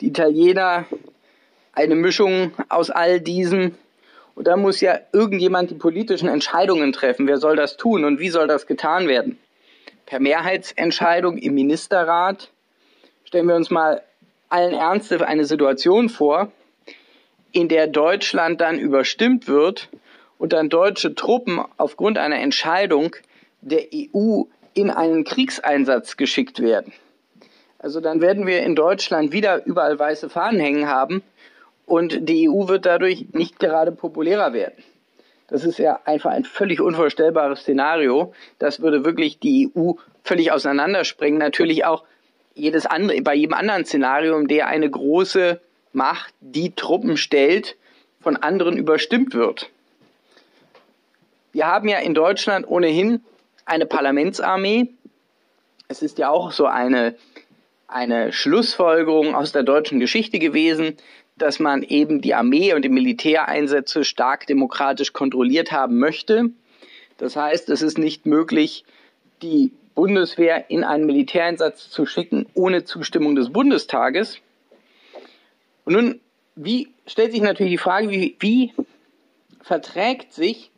die 0.00 0.08
Italiener, 0.08 0.84
eine 1.72 1.94
Mischung 1.94 2.50
aus 2.68 2.90
all 2.90 3.20
diesen. 3.20 3.76
Und 4.34 4.48
da 4.48 4.56
muss 4.56 4.80
ja 4.80 4.98
irgendjemand 5.12 5.70
die 5.70 5.76
politischen 5.76 6.28
Entscheidungen 6.28 6.92
treffen. 6.92 7.28
Wer 7.28 7.38
soll 7.38 7.54
das 7.54 7.76
tun 7.76 8.04
und 8.04 8.18
wie 8.18 8.30
soll 8.30 8.48
das 8.48 8.66
getan 8.66 9.06
werden? 9.06 9.38
Per 10.06 10.18
Mehrheitsentscheidung 10.18 11.38
im 11.38 11.54
Ministerrat. 11.54 12.50
Stellen 13.24 13.46
wir 13.46 13.54
uns 13.54 13.70
mal 13.70 14.02
allen 14.48 14.74
Ernstes 14.74 15.22
eine 15.22 15.44
Situation 15.44 16.08
vor, 16.08 16.50
in 17.52 17.68
der 17.68 17.86
Deutschland 17.86 18.60
dann 18.60 18.80
überstimmt 18.80 19.46
wird 19.46 19.88
und 20.36 20.52
dann 20.52 20.68
deutsche 20.68 21.14
Truppen 21.14 21.60
aufgrund 21.76 22.18
einer 22.18 22.40
Entscheidung 22.40 23.14
der 23.60 23.84
EU 23.94 24.42
in 24.74 24.90
einen 24.90 25.22
Kriegseinsatz 25.22 26.16
geschickt 26.16 26.60
werden. 26.60 26.92
Also 27.82 28.00
dann 28.00 28.20
werden 28.20 28.46
wir 28.46 28.62
in 28.62 28.76
Deutschland 28.76 29.32
wieder 29.32 29.66
überall 29.66 29.98
weiße 29.98 30.30
Fahnen 30.30 30.60
hängen 30.60 30.88
haben 30.88 31.22
und 31.84 32.28
die 32.28 32.48
EU 32.48 32.68
wird 32.68 32.86
dadurch 32.86 33.26
nicht 33.32 33.58
gerade 33.58 33.90
populärer 33.90 34.52
werden. 34.52 34.82
Das 35.48 35.64
ist 35.64 35.78
ja 35.78 35.98
einfach 36.04 36.30
ein 36.30 36.44
völlig 36.44 36.80
unvorstellbares 36.80 37.60
Szenario. 37.60 38.32
Das 38.60 38.80
würde 38.80 39.04
wirklich 39.04 39.40
die 39.40 39.70
EU 39.76 39.94
völlig 40.22 40.52
auseinanderspringen. 40.52 41.38
Natürlich 41.38 41.84
auch 41.84 42.04
jedes 42.54 42.86
andere, 42.86 43.20
bei 43.20 43.34
jedem 43.34 43.54
anderen 43.54 43.84
Szenario, 43.84 44.38
in 44.38 44.46
der 44.46 44.68
eine 44.68 44.88
große 44.88 45.60
Macht, 45.92 46.32
die 46.40 46.74
Truppen 46.74 47.16
stellt, 47.16 47.76
von 48.20 48.36
anderen 48.36 48.76
überstimmt 48.76 49.34
wird. 49.34 49.70
Wir 51.52 51.66
haben 51.66 51.88
ja 51.88 51.98
in 51.98 52.14
Deutschland 52.14 52.66
ohnehin 52.66 53.20
eine 53.66 53.86
Parlamentsarmee. 53.86 54.88
Es 55.88 56.00
ist 56.00 56.18
ja 56.18 56.30
auch 56.30 56.52
so 56.52 56.66
eine 56.66 57.16
eine 57.92 58.32
Schlussfolgerung 58.32 59.34
aus 59.34 59.52
der 59.52 59.62
deutschen 59.62 60.00
Geschichte 60.00 60.38
gewesen, 60.38 60.96
dass 61.36 61.58
man 61.58 61.82
eben 61.82 62.20
die 62.20 62.34
Armee 62.34 62.74
und 62.74 62.82
die 62.82 62.88
Militäreinsätze 62.88 64.04
stark 64.04 64.46
demokratisch 64.46 65.12
kontrolliert 65.12 65.72
haben 65.72 65.98
möchte. 65.98 66.50
Das 67.18 67.36
heißt, 67.36 67.68
es 67.68 67.82
ist 67.82 67.98
nicht 67.98 68.26
möglich, 68.26 68.84
die 69.42 69.72
Bundeswehr 69.94 70.70
in 70.70 70.84
einen 70.84 71.06
Militäreinsatz 71.06 71.90
zu 71.90 72.06
schicken 72.06 72.46
ohne 72.54 72.84
Zustimmung 72.84 73.34
des 73.34 73.52
Bundestages. 73.52 74.38
Und 75.84 75.94
nun, 75.94 76.20
wie 76.54 76.88
stellt 77.06 77.32
sich 77.32 77.42
natürlich 77.42 77.72
die 77.72 77.78
Frage, 77.78 78.10
wie, 78.10 78.36
wie 78.40 78.72
verträgt 79.62 80.32
sich 80.32 80.70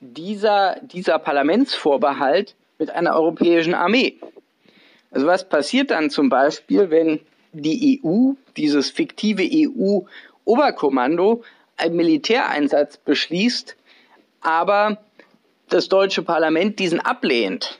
dieser, 0.00 0.78
dieser 0.82 1.18
Parlamentsvorbehalt 1.18 2.54
mit 2.78 2.90
einer 2.90 3.14
europäischen 3.14 3.74
Armee? 3.74 4.18
Also 5.10 5.26
was 5.26 5.48
passiert 5.48 5.90
dann 5.90 6.10
zum 6.10 6.28
Beispiel, 6.28 6.90
wenn 6.90 7.20
die 7.52 8.00
EU, 8.04 8.32
dieses 8.56 8.90
fiktive 8.90 9.42
EU-Oberkommando, 9.42 11.42
einen 11.76 11.96
Militäreinsatz 11.96 12.96
beschließt, 12.96 13.76
aber 14.40 14.98
das 15.68 15.88
deutsche 15.88 16.22
Parlament 16.22 16.78
diesen 16.78 17.00
ablehnt? 17.00 17.78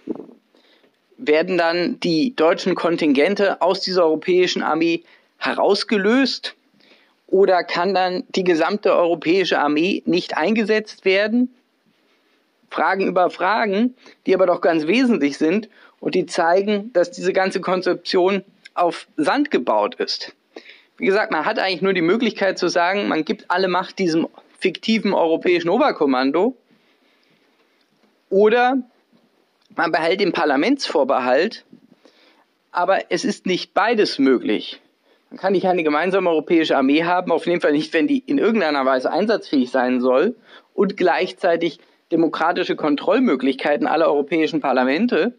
Werden 1.19 1.57
dann 1.57 1.99
die 2.01 2.37
deutschen 2.37 2.75
Kontingente 2.75 3.63
aus 3.63 3.81
dieser 3.81 4.05
europäischen 4.05 4.63
Armee 4.63 5.03
herausgelöst? 5.39 6.55
Oder 7.27 7.65
kann 7.65 7.95
dann 7.95 8.25
die 8.29 8.45
gesamte 8.45 8.95
europäische 8.95 9.59
Armee 9.59 10.03
nicht 10.07 10.37
eingesetzt 10.37 11.05
werden? 11.05 11.55
Fragen 12.71 13.07
über 13.07 13.31
Fragen, 13.31 13.95
die 14.27 14.35
aber 14.35 14.47
doch 14.47 14.61
ganz 14.61 14.87
wesentlich 14.87 15.39
sind 15.39 15.69
und 16.01 16.15
die 16.15 16.27
zeigen, 16.27 16.93
dass 16.93 17.11
diese 17.11 17.33
ganze 17.33 17.61
Konzeption 17.61 18.45
auf 18.75 19.07
Sand 19.17 19.51
gebaut 19.51 19.95
ist. 19.97 20.35
Wie 20.99 21.07
gesagt, 21.07 21.31
man 21.31 21.45
hat 21.45 21.59
eigentlich 21.59 21.83
nur 21.83 21.93
die 21.93 22.03
Möglichkeit 22.03 22.59
zu 22.59 22.69
sagen, 22.69 23.09
man 23.09 23.25
gibt 23.25 23.51
alle 23.51 23.69
Macht 23.69 23.99
diesem 23.99 24.29
fiktiven 24.59 25.13
europäischen 25.13 25.69
Oberkommando 25.69 26.57
oder 28.31 28.79
man 29.75 29.93
behält 29.93 30.21
den 30.21 30.33
Parlamentsvorbehalt, 30.33 31.65
aber 32.73 33.11
es 33.11 33.25
ist 33.25 33.47
nicht 33.47 33.75
beides 33.75 34.19
möglich. 34.19 34.81
Man 35.31 35.39
kann 35.39 35.53
nicht 35.53 35.67
eine 35.67 35.83
gemeinsame 35.83 36.31
europäische 36.31 36.77
Armee 36.77 37.05
haben, 37.05 37.33
auf 37.33 37.47
jeden 37.47 37.61
Fall 37.61 37.73
nicht, 37.73 37.93
wenn 37.93 38.07
die 38.07 38.21
in 38.21 38.39
irgendeiner 38.39 38.87
Weise 38.87 39.11
einsatzfähig 39.11 39.71
sein 39.71 40.01
soll 40.01 40.37
und 40.73 40.97
gleichzeitig 40.97 41.79
demokratische 42.13 42.77
Kontrollmöglichkeiten 42.77 43.87
aller 43.87 44.07
europäischen 44.07 44.61
Parlamente 44.61 45.35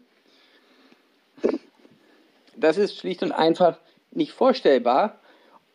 das 2.60 2.76
ist 2.76 2.98
schlicht 2.98 3.22
und 3.22 3.32
einfach 3.32 3.78
nicht 4.10 4.32
vorstellbar. 4.32 5.18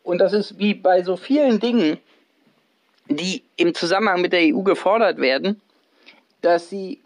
Und 0.02 0.18
das 0.18 0.32
ist 0.32 0.58
wie 0.58 0.74
bei 0.74 1.02
so 1.02 1.16
vielen 1.16 1.60
Dingen, 1.60 1.98
die 3.08 3.42
im 3.56 3.74
Zusammenhang 3.74 4.20
mit 4.20 4.32
der 4.32 4.54
EU 4.54 4.62
gefordert 4.62 5.18
werden, 5.18 5.60
dass 6.42 6.68
sie, 6.68 7.00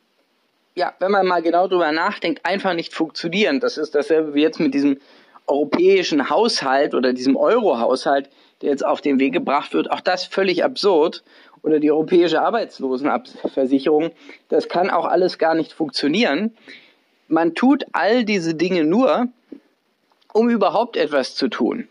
ja, 0.74 0.94
wenn 0.98 1.10
man 1.10 1.26
mal 1.26 1.42
genau 1.42 1.68
drüber 1.68 1.92
nachdenkt, 1.92 2.44
einfach 2.44 2.74
nicht 2.74 2.92
funktionieren. 2.92 3.60
Das 3.60 3.78
ist 3.78 3.94
dasselbe 3.94 4.34
wie 4.34 4.42
jetzt 4.42 4.60
mit 4.60 4.74
diesem 4.74 5.00
europäischen 5.46 6.28
Haushalt 6.28 6.94
oder 6.94 7.12
diesem 7.12 7.36
Euro-Haushalt, 7.36 8.28
der 8.62 8.70
jetzt 8.70 8.84
auf 8.84 9.00
den 9.00 9.18
Weg 9.18 9.32
gebracht 9.32 9.72
wird. 9.74 9.90
Auch 9.90 10.00
das 10.00 10.24
völlig 10.24 10.64
absurd. 10.64 11.22
Oder 11.62 11.80
die 11.80 11.90
europäische 11.90 12.40
Arbeitslosenversicherung. 12.42 14.10
Das 14.48 14.68
kann 14.68 14.90
auch 14.90 15.04
alles 15.04 15.38
gar 15.38 15.54
nicht 15.54 15.72
funktionieren. 15.72 16.56
Man 17.26 17.54
tut 17.54 17.84
all 17.92 18.24
diese 18.24 18.54
Dinge 18.54 18.84
nur, 18.84 19.28
um 20.32 20.48
überhaupt 20.48 20.96
etwas 20.96 21.34
zu 21.34 21.48
tun, 21.48 21.88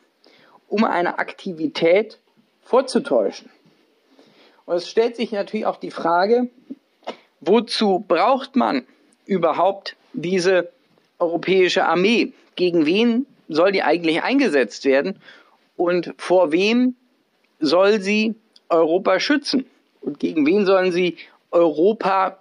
um 0.68 0.84
eine 0.84 1.20
Aktivität 1.20 2.18
vorzutäuschen. 2.64 3.50
Und 4.66 4.76
es 4.76 4.90
stellt 4.90 5.16
sich 5.16 5.32
natürlich 5.32 5.66
auch 5.66 5.78
die 5.78 5.92
Frage, 5.92 6.50
wozu 7.40 8.04
braucht 8.06 8.56
man 8.56 8.86
überhaupt 9.26 9.96
diese 10.14 10.70
europäische 11.20 11.86
Armee? 11.86 12.34
Gegen 12.56 12.86
wen 12.86 13.26
soll 13.48 13.72
die 13.72 13.84
eigentlich 13.84 14.24
eingesetzt 14.24 14.86
werden? 14.86 15.22
Und 15.76 16.14
vor 16.18 16.52
wem 16.52 16.96
soll 17.60 18.02
sie 18.02 18.36
Europa 18.70 19.20
schützen? 19.20 19.66
Und 20.02 20.20
gegen 20.20 20.46
wen 20.46 20.66
sollen 20.66 20.92
sie 20.92 21.18
Europa 21.52 22.38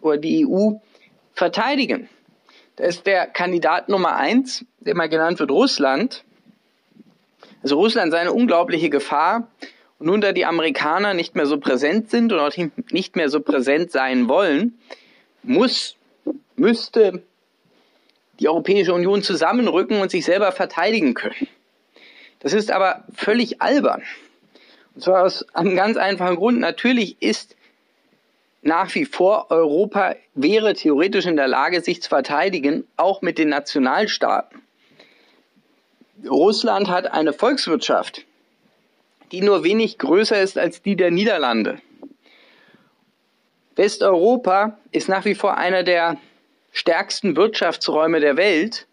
oder 0.00 0.18
die 0.18 0.46
EU 0.46 0.72
verteidigen? 1.34 2.08
Da 2.76 2.84
ist 2.84 3.06
der 3.06 3.26
Kandidat 3.26 3.88
Nummer 3.88 4.16
eins, 4.16 4.64
der 4.80 4.94
mal 4.94 5.08
genannt 5.08 5.40
wird, 5.40 5.50
Russland. 5.50 6.24
Also 7.62 7.76
Russland 7.76 8.12
sei 8.12 8.20
eine 8.20 8.32
unglaubliche 8.32 8.88
Gefahr. 8.88 9.48
Und 9.98 10.06
nun, 10.06 10.20
da 10.20 10.32
die 10.32 10.44
Amerikaner 10.44 11.12
nicht 11.12 11.34
mehr 11.34 11.46
so 11.46 11.58
präsent 11.58 12.10
sind 12.10 12.32
und 12.32 12.38
auch 12.38 12.52
nicht 12.90 13.16
mehr 13.16 13.28
so 13.28 13.40
präsent 13.40 13.90
sein 13.90 14.28
wollen, 14.28 14.78
muss, 15.42 15.96
müsste 16.54 17.22
die 18.38 18.48
Europäische 18.48 18.94
Union 18.94 19.22
zusammenrücken 19.22 20.00
und 20.00 20.10
sich 20.10 20.24
selber 20.24 20.52
verteidigen 20.52 21.14
können. 21.14 21.48
Das 22.38 22.52
ist 22.52 22.70
aber 22.70 23.04
völlig 23.12 23.60
albern. 23.60 24.02
Und 24.98 25.04
zwar 25.04 25.22
aus 25.22 25.46
einem 25.54 25.76
ganz 25.76 25.96
einfachen 25.96 26.34
Grund. 26.34 26.58
Natürlich 26.58 27.22
ist 27.22 27.54
nach 28.62 28.92
wie 28.96 29.04
vor 29.04 29.48
Europa 29.48 30.16
wäre 30.34 30.74
theoretisch 30.74 31.24
in 31.24 31.36
der 31.36 31.46
Lage, 31.46 31.80
sich 31.82 32.02
zu 32.02 32.08
verteidigen, 32.08 32.84
auch 32.96 33.22
mit 33.22 33.38
den 33.38 33.48
Nationalstaaten. 33.48 34.60
Russland 36.28 36.88
hat 36.88 37.12
eine 37.12 37.32
Volkswirtschaft, 37.32 38.24
die 39.30 39.40
nur 39.40 39.62
wenig 39.62 39.98
größer 39.98 40.42
ist 40.42 40.58
als 40.58 40.82
die 40.82 40.96
der 40.96 41.12
Niederlande. 41.12 41.80
Westeuropa 43.76 44.78
ist 44.90 45.08
nach 45.08 45.24
wie 45.24 45.36
vor 45.36 45.58
einer 45.58 45.84
der 45.84 46.16
stärksten 46.72 47.36
Wirtschaftsräume 47.36 48.18
der 48.18 48.36
Welt. 48.36 48.87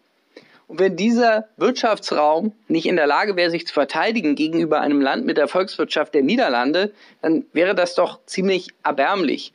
Und 0.68 0.80
wenn 0.80 0.96
dieser 0.96 1.46
Wirtschaftsraum 1.56 2.52
nicht 2.66 2.86
in 2.86 2.96
der 2.96 3.06
Lage 3.06 3.36
wäre, 3.36 3.50
sich 3.50 3.66
zu 3.66 3.74
verteidigen 3.74 4.34
gegenüber 4.34 4.80
einem 4.80 5.00
Land 5.00 5.24
mit 5.24 5.36
der 5.36 5.48
Volkswirtschaft 5.48 6.14
der 6.14 6.22
Niederlande, 6.22 6.92
dann 7.22 7.44
wäre 7.52 7.74
das 7.74 7.94
doch 7.94 8.18
ziemlich 8.26 8.68
erbärmlich. 8.82 9.52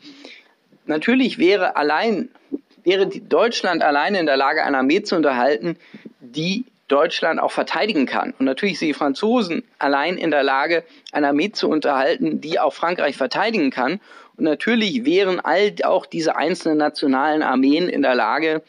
Natürlich 0.86 1.38
wäre 1.38 1.76
allein, 1.76 2.30
wäre 2.84 3.08
Deutschland 3.08 3.84
alleine 3.84 4.20
in 4.20 4.26
der 4.26 4.38
Lage, 4.38 4.64
eine 4.64 4.78
Armee 4.78 5.04
zu 5.04 5.16
unterhalten, 5.16 5.78
die 6.22 6.66
Deutschland 6.88 7.40
auch 7.40 7.52
verteidigen 7.52 8.06
kann. 8.06 8.34
Und 8.38 8.46
natürlich 8.46 8.80
sind 8.80 8.90
die 8.90 8.94
Franzosen 8.94 9.64
allein 9.80 10.18
in 10.18 10.32
der 10.32 10.44
Lage, 10.44 10.84
eine 11.12 11.30
Armee 11.30 11.52
zu 11.52 11.70
unterhalten, 11.70 12.42
die 12.42 12.60
auch 12.60 12.74
Frankreich 12.74 13.16
verteidigen 13.18 13.70
kann. 13.70 14.02
Und 14.38 14.46
natürlich 14.46 15.06
wären 15.06 15.40
all 15.40 15.74
auch 15.84 16.06
diese 16.06 16.36
einzelnen 16.36 16.78
nationalen 16.78 17.44
Armeen 17.44 17.88
in 17.88 18.02
der 18.02 18.16
Lage, 18.16 18.62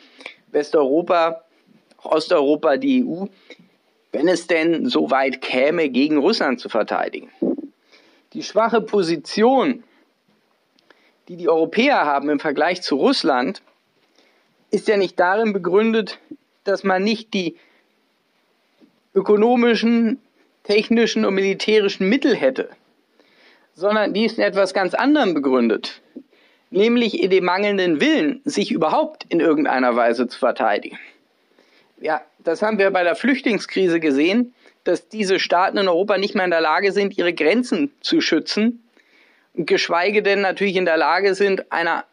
Westeuropa, 0.52 1.42
Osteuropa, 2.04 2.76
die 2.76 3.04
EU, 3.04 3.26
wenn 4.12 4.28
es 4.28 4.46
denn 4.46 4.88
so 4.88 5.10
weit 5.10 5.40
käme, 5.40 5.88
gegen 5.88 6.18
Russland 6.18 6.60
zu 6.60 6.68
verteidigen. 6.68 7.30
Die 8.32 8.42
schwache 8.42 8.80
Position, 8.80 9.84
die 11.28 11.36
die 11.36 11.48
Europäer 11.48 12.04
haben 12.04 12.28
im 12.28 12.40
Vergleich 12.40 12.82
zu 12.82 12.96
Russland, 12.96 13.62
ist 14.70 14.88
ja 14.88 14.96
nicht 14.96 15.20
darin 15.20 15.52
begründet, 15.52 16.18
dass 16.64 16.82
man 16.82 17.02
nicht 17.04 17.34
die 17.34 17.56
ökonomischen, 19.14 20.20
technischen 20.64 21.24
und 21.24 21.34
militärischen 21.34 22.08
Mittel 22.08 22.34
hätte, 22.34 22.70
sondern 23.74 24.14
die 24.14 24.24
ist 24.24 24.38
in 24.38 24.44
etwas 24.44 24.72
ganz 24.72 24.94
anderem 24.94 25.34
begründet, 25.34 26.00
nämlich 26.70 27.22
in 27.22 27.30
dem 27.30 27.44
mangelnden 27.44 28.00
Willen, 28.00 28.40
sich 28.44 28.70
überhaupt 28.70 29.24
in 29.28 29.40
irgendeiner 29.40 29.96
Weise 29.96 30.26
zu 30.28 30.38
verteidigen. 30.38 30.98
Ja, 32.02 32.20
das 32.40 32.62
haben 32.62 32.78
wir 32.78 32.90
bei 32.90 33.04
der 33.04 33.14
Flüchtlingskrise 33.14 34.00
gesehen, 34.00 34.54
dass 34.82 35.08
diese 35.08 35.38
Staaten 35.38 35.78
in 35.78 35.86
Europa 35.86 36.18
nicht 36.18 36.34
mehr 36.34 36.44
in 36.44 36.50
der 36.50 36.60
Lage 36.60 36.90
sind, 36.90 37.16
ihre 37.16 37.32
Grenzen 37.32 37.92
zu 38.00 38.20
schützen, 38.20 38.82
geschweige 39.54 40.22
denn 40.22 40.40
natürlich 40.40 40.74
in 40.74 40.84
der 40.84 40.96
Lage 40.96 41.36
sind, 41.36 41.70
einer 41.70 42.04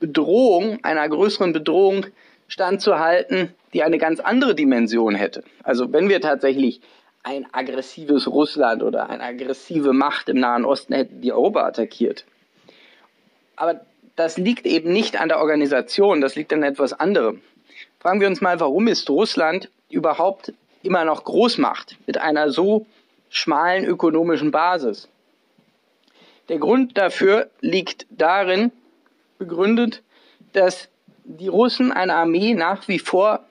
Bedrohung, 0.00 0.78
einer 0.82 1.06
größeren 1.06 1.52
Bedrohung 1.52 2.06
standzuhalten, 2.48 3.52
die 3.74 3.82
eine 3.82 3.98
ganz 3.98 4.20
andere 4.20 4.54
Dimension 4.54 5.14
hätte. 5.14 5.44
Also 5.62 5.92
wenn 5.92 6.08
wir 6.08 6.22
tatsächlich 6.22 6.80
ein 7.22 7.46
aggressives 7.52 8.26
Russland 8.26 8.82
oder 8.82 9.10
eine 9.10 9.22
aggressive 9.22 9.92
Macht 9.92 10.30
im 10.30 10.40
Nahen 10.40 10.64
Osten 10.64 10.94
hätten, 10.94 11.20
die 11.20 11.32
Europa 11.32 11.66
attackiert. 11.66 12.24
Aber 13.56 13.80
das 14.16 14.38
liegt 14.38 14.66
eben 14.66 14.92
nicht 14.94 15.20
an 15.20 15.28
der 15.28 15.40
Organisation, 15.40 16.22
das 16.22 16.36
liegt 16.36 16.54
an 16.54 16.62
etwas 16.62 16.94
anderem. 16.94 17.42
Fragen 18.04 18.20
wir 18.20 18.28
uns 18.28 18.42
mal, 18.42 18.60
warum 18.60 18.86
ist 18.86 19.08
Russland 19.08 19.70
überhaupt 19.88 20.52
immer 20.82 21.06
noch 21.06 21.24
Großmacht 21.24 21.96
mit 22.06 22.18
einer 22.18 22.50
so 22.50 22.84
schmalen 23.30 23.86
ökonomischen 23.86 24.50
Basis? 24.50 25.08
Der 26.50 26.58
Grund 26.58 26.98
dafür 26.98 27.48
liegt 27.62 28.04
darin 28.10 28.72
begründet, 29.38 30.02
dass 30.52 30.90
die 31.24 31.48
Russen 31.48 31.92
eine 31.92 32.14
Armee 32.14 32.52
nach 32.52 32.88
wie 32.88 32.98
vor 32.98 33.42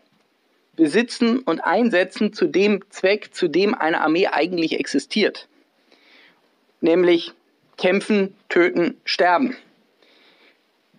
besitzen 0.76 1.40
und 1.40 1.60
einsetzen 1.62 2.32
zu 2.32 2.46
dem 2.46 2.84
Zweck, 2.92 3.34
zu 3.34 3.48
dem 3.48 3.74
eine 3.74 4.02
Armee 4.02 4.28
eigentlich 4.28 4.80
existiert. 4.80 5.48
Nämlich 6.80 7.34
kämpfen, 7.78 8.36
töten, 8.50 9.02
sterben. 9.04 9.58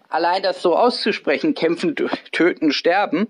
Allein 0.09 0.43
das 0.43 0.61
so 0.61 0.77
auszusprechen, 0.77 1.55
kämpfen, 1.55 1.95
töten, 2.33 2.73
sterben, 2.73 3.29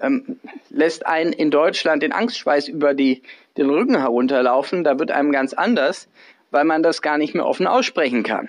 ähm, 0.00 0.38
lässt 0.70 1.06
einen 1.06 1.32
in 1.32 1.50
Deutschland 1.50 2.02
den 2.02 2.12
Angstschweiß 2.12 2.68
über 2.68 2.94
die, 2.94 3.22
den 3.56 3.70
Rücken 3.70 3.98
herunterlaufen. 3.98 4.84
Da 4.84 4.98
wird 4.98 5.10
einem 5.10 5.32
ganz 5.32 5.52
anders, 5.52 6.08
weil 6.50 6.64
man 6.64 6.82
das 6.82 7.02
gar 7.02 7.18
nicht 7.18 7.34
mehr 7.34 7.46
offen 7.46 7.66
aussprechen 7.66 8.22
kann. 8.22 8.48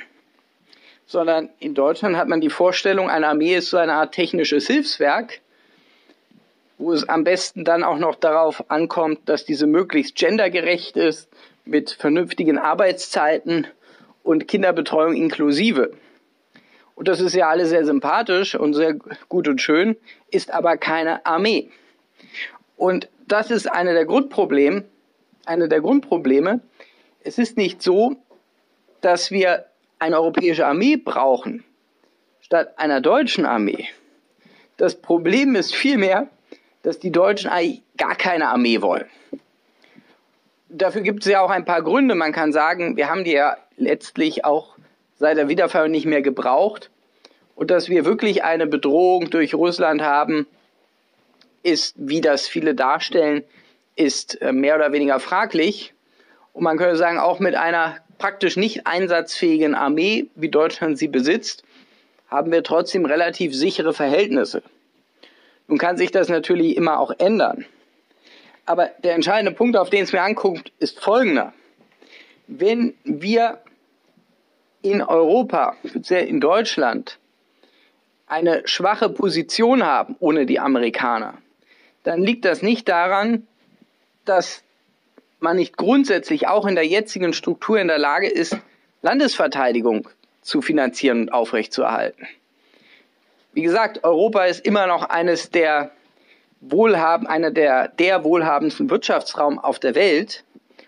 Sondern 1.05 1.49
in 1.60 1.75
Deutschland 1.75 2.17
hat 2.17 2.27
man 2.27 2.41
die 2.41 2.49
Vorstellung, 2.49 3.10
eine 3.10 3.27
Armee 3.27 3.55
ist 3.55 3.69
so 3.69 3.77
eine 3.77 3.93
Art 3.93 4.13
technisches 4.13 4.67
Hilfswerk, 4.67 5.41
wo 6.77 6.91
es 6.91 7.08
am 7.08 7.23
besten 7.23 7.63
dann 7.63 7.84
auch 7.84 7.97
noch 7.97 8.15
darauf 8.15 8.69
ankommt, 8.69 9.19
dass 9.25 9.45
diese 9.45 9.67
möglichst 9.67 10.15
gendergerecht 10.15 10.97
ist, 10.97 11.29
mit 11.63 11.91
vernünftigen 11.91 12.58
Arbeitszeiten 12.58 13.67
und 14.23 14.47
Kinderbetreuung 14.47 15.15
inklusive. 15.15 15.91
Und 16.95 17.10
das 17.10 17.19
ist 17.19 17.36
ja 17.36 17.49
alles 17.49 17.69
sehr 17.69 17.86
sympathisch 17.86 18.55
und 18.55 18.73
sehr 18.73 18.95
gut 19.27 19.47
und 19.47 19.62
schön, 19.62 19.97
ist 20.31 20.51
aber 20.51 20.77
keine 20.77 21.25
Armee. 21.25 21.69
Und 22.77 23.10
das 23.27 23.51
ist 23.51 23.71
eine 23.71 23.93
der 23.93 24.05
Grundprobleme, 24.05 24.86
eine 25.45 25.67
der 25.67 25.81
Grundprobleme. 25.81 26.62
Es 27.21 27.38
ist 27.38 27.58
nicht 27.58 27.81
so, 27.81 28.15
dass 29.01 29.29
wir 29.29 29.65
eine 29.99 30.17
europäische 30.17 30.65
Armee 30.65 30.95
brauchen 30.97 31.63
statt 32.41 32.77
einer 32.77 33.01
deutschen 33.01 33.45
Armee. 33.45 33.88
Das 34.77 34.95
Problem 35.01 35.55
ist 35.55 35.75
vielmehr, 35.75 36.27
dass 36.84 36.99
die 36.99 37.12
Deutschen 37.12 37.49
eigentlich 37.49 37.81
gar 37.97 38.15
keine 38.15 38.49
Armee 38.49 38.81
wollen. 38.81 39.05
Dafür 40.69 41.01
gibt 41.01 41.25
es 41.25 41.31
ja 41.31 41.41
auch 41.41 41.49
ein 41.49 41.65
paar 41.65 41.81
Gründe. 41.81 42.15
Man 42.15 42.34
kann 42.34 42.51
sagen, 42.51 42.97
wir 42.97 43.10
haben 43.10 43.23
die 43.23 43.31
ja 43.31 43.58
letztlich 43.77 44.45
auch 44.45 44.75
seit 45.17 45.38
der 45.38 45.49
Wiedervereinigung 45.49 45.91
nicht 45.91 46.06
mehr 46.06 46.21
gebraucht. 46.21 46.89
Und 47.56 47.71
dass 47.71 47.89
wir 47.89 48.06
wirklich 48.06 48.43
eine 48.43 48.67
Bedrohung 48.67 49.30
durch 49.30 49.54
Russland 49.54 50.01
haben, 50.01 50.45
ist, 51.63 51.95
wie 51.97 52.21
das 52.21 52.47
viele 52.47 52.75
darstellen, 52.75 53.43
ist 53.95 54.41
äh, 54.41 54.51
mehr 54.51 54.75
oder 54.75 54.91
weniger 54.91 55.19
fraglich. 55.19 55.93
Und 56.54 56.63
man 56.63 56.78
könnte 56.78 56.97
sagen, 56.97 57.17
auch 57.17 57.39
mit 57.39 57.56
einer 57.56 57.97
praktisch 58.17 58.56
nicht 58.56 58.88
einsatzfähigen 58.88 59.75
Armee, 59.75 60.28
wie 60.36 60.49
Deutschland 60.49 60.97
sie 60.97 61.08
besitzt, 61.08 61.63
haben 62.30 62.51
wir 62.51 62.63
trotzdem 62.63 63.06
relativ 63.06 63.56
sichere 63.56 63.93
Verhältnisse. 63.93 64.62
Nun 65.67 65.78
kann 65.78 65.97
sich 65.97 66.12
das 66.12 66.30
natürlich 66.30 66.75
immer 66.75 66.99
auch 66.99 67.12
ändern. 67.17 67.65
Aber 68.65 68.89
der 69.04 69.15
entscheidende 69.15 69.51
Punkt, 69.51 69.78
auf 69.78 69.89
den 69.89 70.04
es 70.04 70.12
mir 70.12 70.21
anguckt, 70.21 70.71
ist 70.80 70.99
folgender. 70.99 71.54
Wenn 72.47 72.93
wir 73.04 73.60
in 74.86 75.02
Europa, 75.02 75.76
speziell 75.86 76.28
in 76.28 76.39
Deutschland, 76.39 77.17
eine 78.28 78.62
schwache 78.65 79.10
Position 79.10 79.84
haben 79.84 80.15
ohne 80.19 80.45
die 80.45 80.60
Amerikaner, 80.60 81.36
dann 82.04 82.21
liegt 82.21 82.45
das 82.45 82.62
nicht 82.62 82.88
daran, 82.88 83.48
dass 84.26 84.63
man 85.39 85.58
nicht 85.58 85.76
grundsätzlich 85.76 86.48
auch 86.48 86.65
in 86.65 86.76
der 86.76 86.86
jetzigen 86.86 87.34
Struktur 87.34 87.80
in 87.80 87.88
der 87.88 87.98
Lage 87.98 88.30
ist, 88.30 88.58
Landesverteidigung 89.02 90.08
zu 90.41 90.62
finanzieren 90.62 91.21
und 91.21 91.34
aufrechtzuerhalten. 91.34 92.28
Wie 93.54 93.62
gesagt, 93.62 94.04
Europa 94.04 94.45
ist 94.45 94.65
immer 94.65 94.86
noch 94.86 95.04
eines 95.10 95.50
der 95.50 95.91
wohlhaben, 96.62 97.28
einer 97.28 97.52
der, 97.52 97.88
der 97.88 98.24
wohlhabendsten 98.24 98.89
Wirtschaftsraum 98.89 99.60
auf 99.60 99.80
der 99.80 99.95
Welt. 99.95 100.43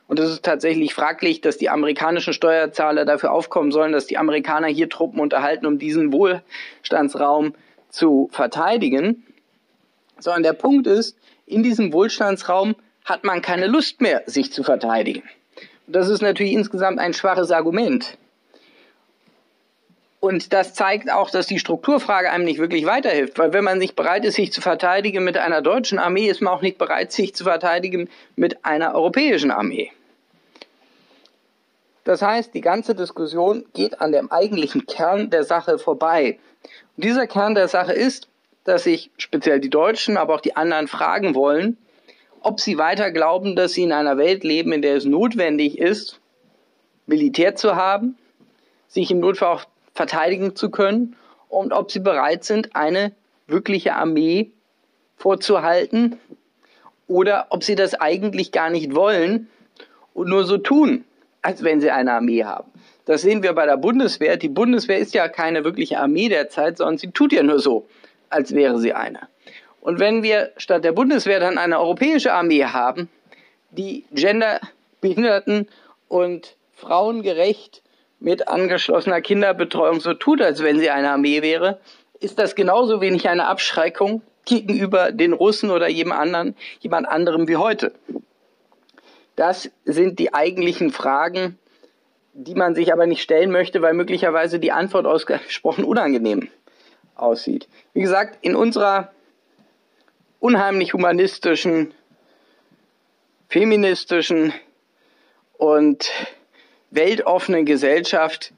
Und 0.07 0.19
es 0.19 0.31
ist 0.31 0.43
tatsächlich 0.43 0.93
fraglich, 0.93 1.41
dass 1.41 1.57
die 1.57 1.69
amerikanischen 1.69 2.33
Steuerzahler 2.33 3.03
dafür 3.03 3.31
aufkommen 3.31 3.71
sollen, 3.71 3.91
dass 3.91 4.07
die 4.07 4.17
Amerikaner 4.17 4.67
hier 4.67 4.89
Truppen 4.89 5.19
unterhalten, 5.19 5.65
um 5.65 5.79
diesen 5.79 6.13
Wohlstandsraum 6.13 7.53
zu 7.89 8.29
verteidigen. 8.31 9.25
Sondern 10.19 10.43
der 10.43 10.53
Punkt 10.53 10.87
ist, 10.87 11.17
in 11.45 11.61
diesem 11.61 11.91
Wohlstandsraum 11.91 12.75
hat 13.03 13.23
man 13.23 13.41
keine 13.41 13.67
Lust 13.67 14.01
mehr, 14.01 14.23
sich 14.25 14.51
zu 14.51 14.63
verteidigen. 14.63 15.23
Und 15.87 15.95
das 15.95 16.09
ist 16.09 16.21
natürlich 16.21 16.53
insgesamt 16.53 16.99
ein 16.99 17.13
schwaches 17.13 17.51
Argument. 17.51 18.17
Und 20.19 20.51
das 20.51 20.73
zeigt 20.73 21.11
auch, 21.11 21.29
dass 21.29 21.47
die 21.47 21.59
Strukturfrage 21.59 22.31
einem 22.31 22.43
nicht 22.43 22.59
wirklich 22.59 22.85
weiterhilft, 22.85 23.37
weil 23.37 23.53
wenn 23.53 23.63
man 23.63 23.77
nicht 23.77 23.95
bereit 23.95 24.25
ist, 24.25 24.35
sich 24.35 24.51
zu 24.51 24.61
verteidigen 24.61 25.23
mit 25.23 25.37
einer 25.37 25.61
deutschen 25.61 25.99
Armee, 25.99 26.27
ist 26.27 26.41
man 26.41 26.53
auch 26.53 26.61
nicht 26.61 26.77
bereit, 26.77 27.11
sich 27.11 27.35
zu 27.35 27.43
verteidigen 27.43 28.09
mit 28.35 28.65
einer 28.65 28.95
europäischen 28.95 29.51
Armee. 29.51 29.91
Das 32.07 32.21
heißt, 32.21 32.53
die 32.53 32.61
ganze 32.61 32.95
Diskussion 32.95 33.65
geht 33.73 33.99
an 33.99 34.13
dem 34.13 34.31
eigentlichen 34.31 34.85
Kern 34.85 35.29
der 35.29 35.43
Sache 35.43 35.77
vorbei. 35.77 36.39
Und 36.95 37.03
dieser 37.03 37.27
Kern 37.27 37.53
der 37.53 37.67
Sache 37.67 37.91
ist, 37.91 38.29
dass 38.63 38.85
sich 38.85 39.11
speziell 39.17 39.59
die 39.59 39.69
Deutschen, 39.69 40.15
aber 40.15 40.33
auch 40.35 40.39
die 40.39 40.55
anderen 40.55 40.87
fragen 40.87 41.35
wollen, 41.35 41.75
ob 42.39 42.61
sie 42.61 42.77
weiter 42.77 43.11
glauben, 43.11 43.57
dass 43.57 43.73
sie 43.73 43.83
in 43.83 43.91
einer 43.91 44.17
Welt 44.17 44.45
leben, 44.45 44.71
in 44.71 44.81
der 44.81 44.95
es 44.95 45.03
notwendig 45.03 45.79
ist, 45.79 46.21
Militär 47.07 47.55
zu 47.55 47.75
haben, 47.75 48.17
sich 48.87 49.11
im 49.11 49.19
Notfall 49.19 49.57
auch 49.57 49.65
verteidigen 49.93 50.55
zu 50.55 50.69
können 50.69 51.17
und 51.49 51.73
ob 51.73 51.91
sie 51.91 51.99
bereit 51.99 52.45
sind, 52.45 52.73
eine 52.73 53.11
wirkliche 53.47 53.95
Armee 53.95 54.51
vorzuhalten 55.17 56.17
oder 57.09 57.47
ob 57.49 57.65
sie 57.65 57.75
das 57.75 57.95
eigentlich 57.95 58.53
gar 58.53 58.69
nicht 58.69 58.95
wollen 58.95 59.49
und 60.13 60.29
nur 60.29 60.45
so 60.45 60.57
tun, 60.57 61.03
als 61.47 61.63
wenn 61.63 61.79
sie 61.79 61.91
eine 61.91 62.11
Armee 62.11 62.43
haben. 62.43 62.69
Das 63.05 63.21
sehen 63.21 63.41
wir 63.41 63.53
bei 63.53 63.65
der 63.65 63.77
Bundeswehr. 63.77 64.35
Die 64.35 64.49
Bundeswehr 64.49 64.97
ist 64.97 65.13
ja 65.13 65.29
keine 65.29 65.63
wirkliche 65.63 65.97
Armee 65.97 66.27
derzeit, 66.27 66.77
sondern 66.77 66.97
sie 66.97 67.11
tut 67.11 67.31
ja 67.31 67.41
nur 67.41 67.59
so, 67.59 67.87
als 68.29 68.53
wäre 68.53 68.79
sie 68.79 68.91
eine. 68.91 69.29
Und 69.79 69.97
wenn 69.97 70.23
wir 70.23 70.51
statt 70.57 70.83
der 70.83 70.91
Bundeswehr 70.91 71.39
dann 71.39 71.57
eine 71.57 71.79
europäische 71.79 72.33
Armee 72.33 72.65
haben, 72.65 73.07
die 73.71 74.03
genderbehinderten 74.11 75.69
und 76.09 76.57
frauengerecht 76.73 77.81
mit 78.19 78.49
angeschlossener 78.49 79.21
Kinderbetreuung 79.21 80.01
so 80.01 80.15
tut, 80.15 80.41
als 80.41 80.61
wenn 80.61 80.79
sie 80.79 80.89
eine 80.89 81.11
Armee 81.11 81.41
wäre, 81.41 81.79
ist 82.19 82.39
das 82.39 82.55
genauso 82.55 82.99
wenig 82.99 83.29
eine 83.29 83.47
Abschreckung 83.47 84.21
gegenüber 84.43 85.13
den 85.13 85.31
Russen 85.31 85.71
oder 85.71 85.87
jedem 85.87 86.11
anderen, 86.11 86.57
jemand 86.81 87.07
anderem 87.07 87.47
wie 87.47 87.55
heute. 87.55 87.93
Das 89.37 89.69
sind 89.85 90.17
die 90.17 90.33
eigentlichen 90.33 90.89
Fragen, 90.89 91.59
die 92.33 92.55
man 92.55 92.73
sich 92.73 92.91
aber 92.91 93.05
nicht 93.05 93.21
stellen 93.21 93.51
möchte, 93.51 93.83
weil 93.83 93.93
möglicherweise 93.93 94.59
die 94.59 94.71
Antwort 94.71 95.05
ausgesprochen 95.05 95.83
unangenehm 95.85 96.49
aussieht. 97.15 97.69
Wie 97.93 98.01
gesagt, 98.01 98.39
in 98.41 98.55
unserer 98.55 99.11
unheimlich 100.39 100.93
humanistischen, 100.93 101.93
feministischen 103.47 104.53
und 105.57 106.11
weltoffenen 106.89 107.65
Gesellschaft 107.65 108.53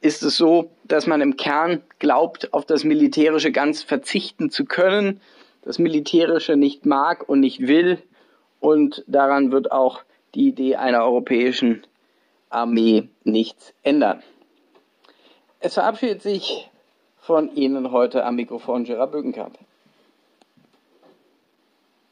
ist 0.00 0.22
es 0.22 0.38
so, 0.38 0.70
dass 0.84 1.06
man 1.06 1.20
im 1.20 1.36
Kern 1.36 1.82
glaubt, 1.98 2.54
auf 2.54 2.64
das 2.64 2.82
Militärische 2.82 3.52
ganz 3.52 3.82
verzichten 3.82 4.50
zu 4.50 4.64
können, 4.64 5.20
das 5.62 5.78
Militärische 5.78 6.56
nicht 6.56 6.86
mag 6.86 7.28
und 7.28 7.40
nicht 7.40 7.66
will 7.66 8.02
und 8.60 9.04
daran 9.06 9.52
wird 9.52 9.72
auch 9.72 10.02
die 10.34 10.48
Idee 10.48 10.76
einer 10.76 11.04
europäischen 11.04 11.86
Armee 12.50 13.08
nichts 13.24 13.74
ändern. 13.82 14.22
Es 15.60 15.74
verabschiedet 15.74 16.22
sich 16.22 16.70
von 17.16 17.54
Ihnen 17.54 17.90
heute 17.90 18.24
am 18.24 18.36
Mikrofon 18.36 18.84
Gerard 18.84 19.12
Bögenkamp. 19.12 19.58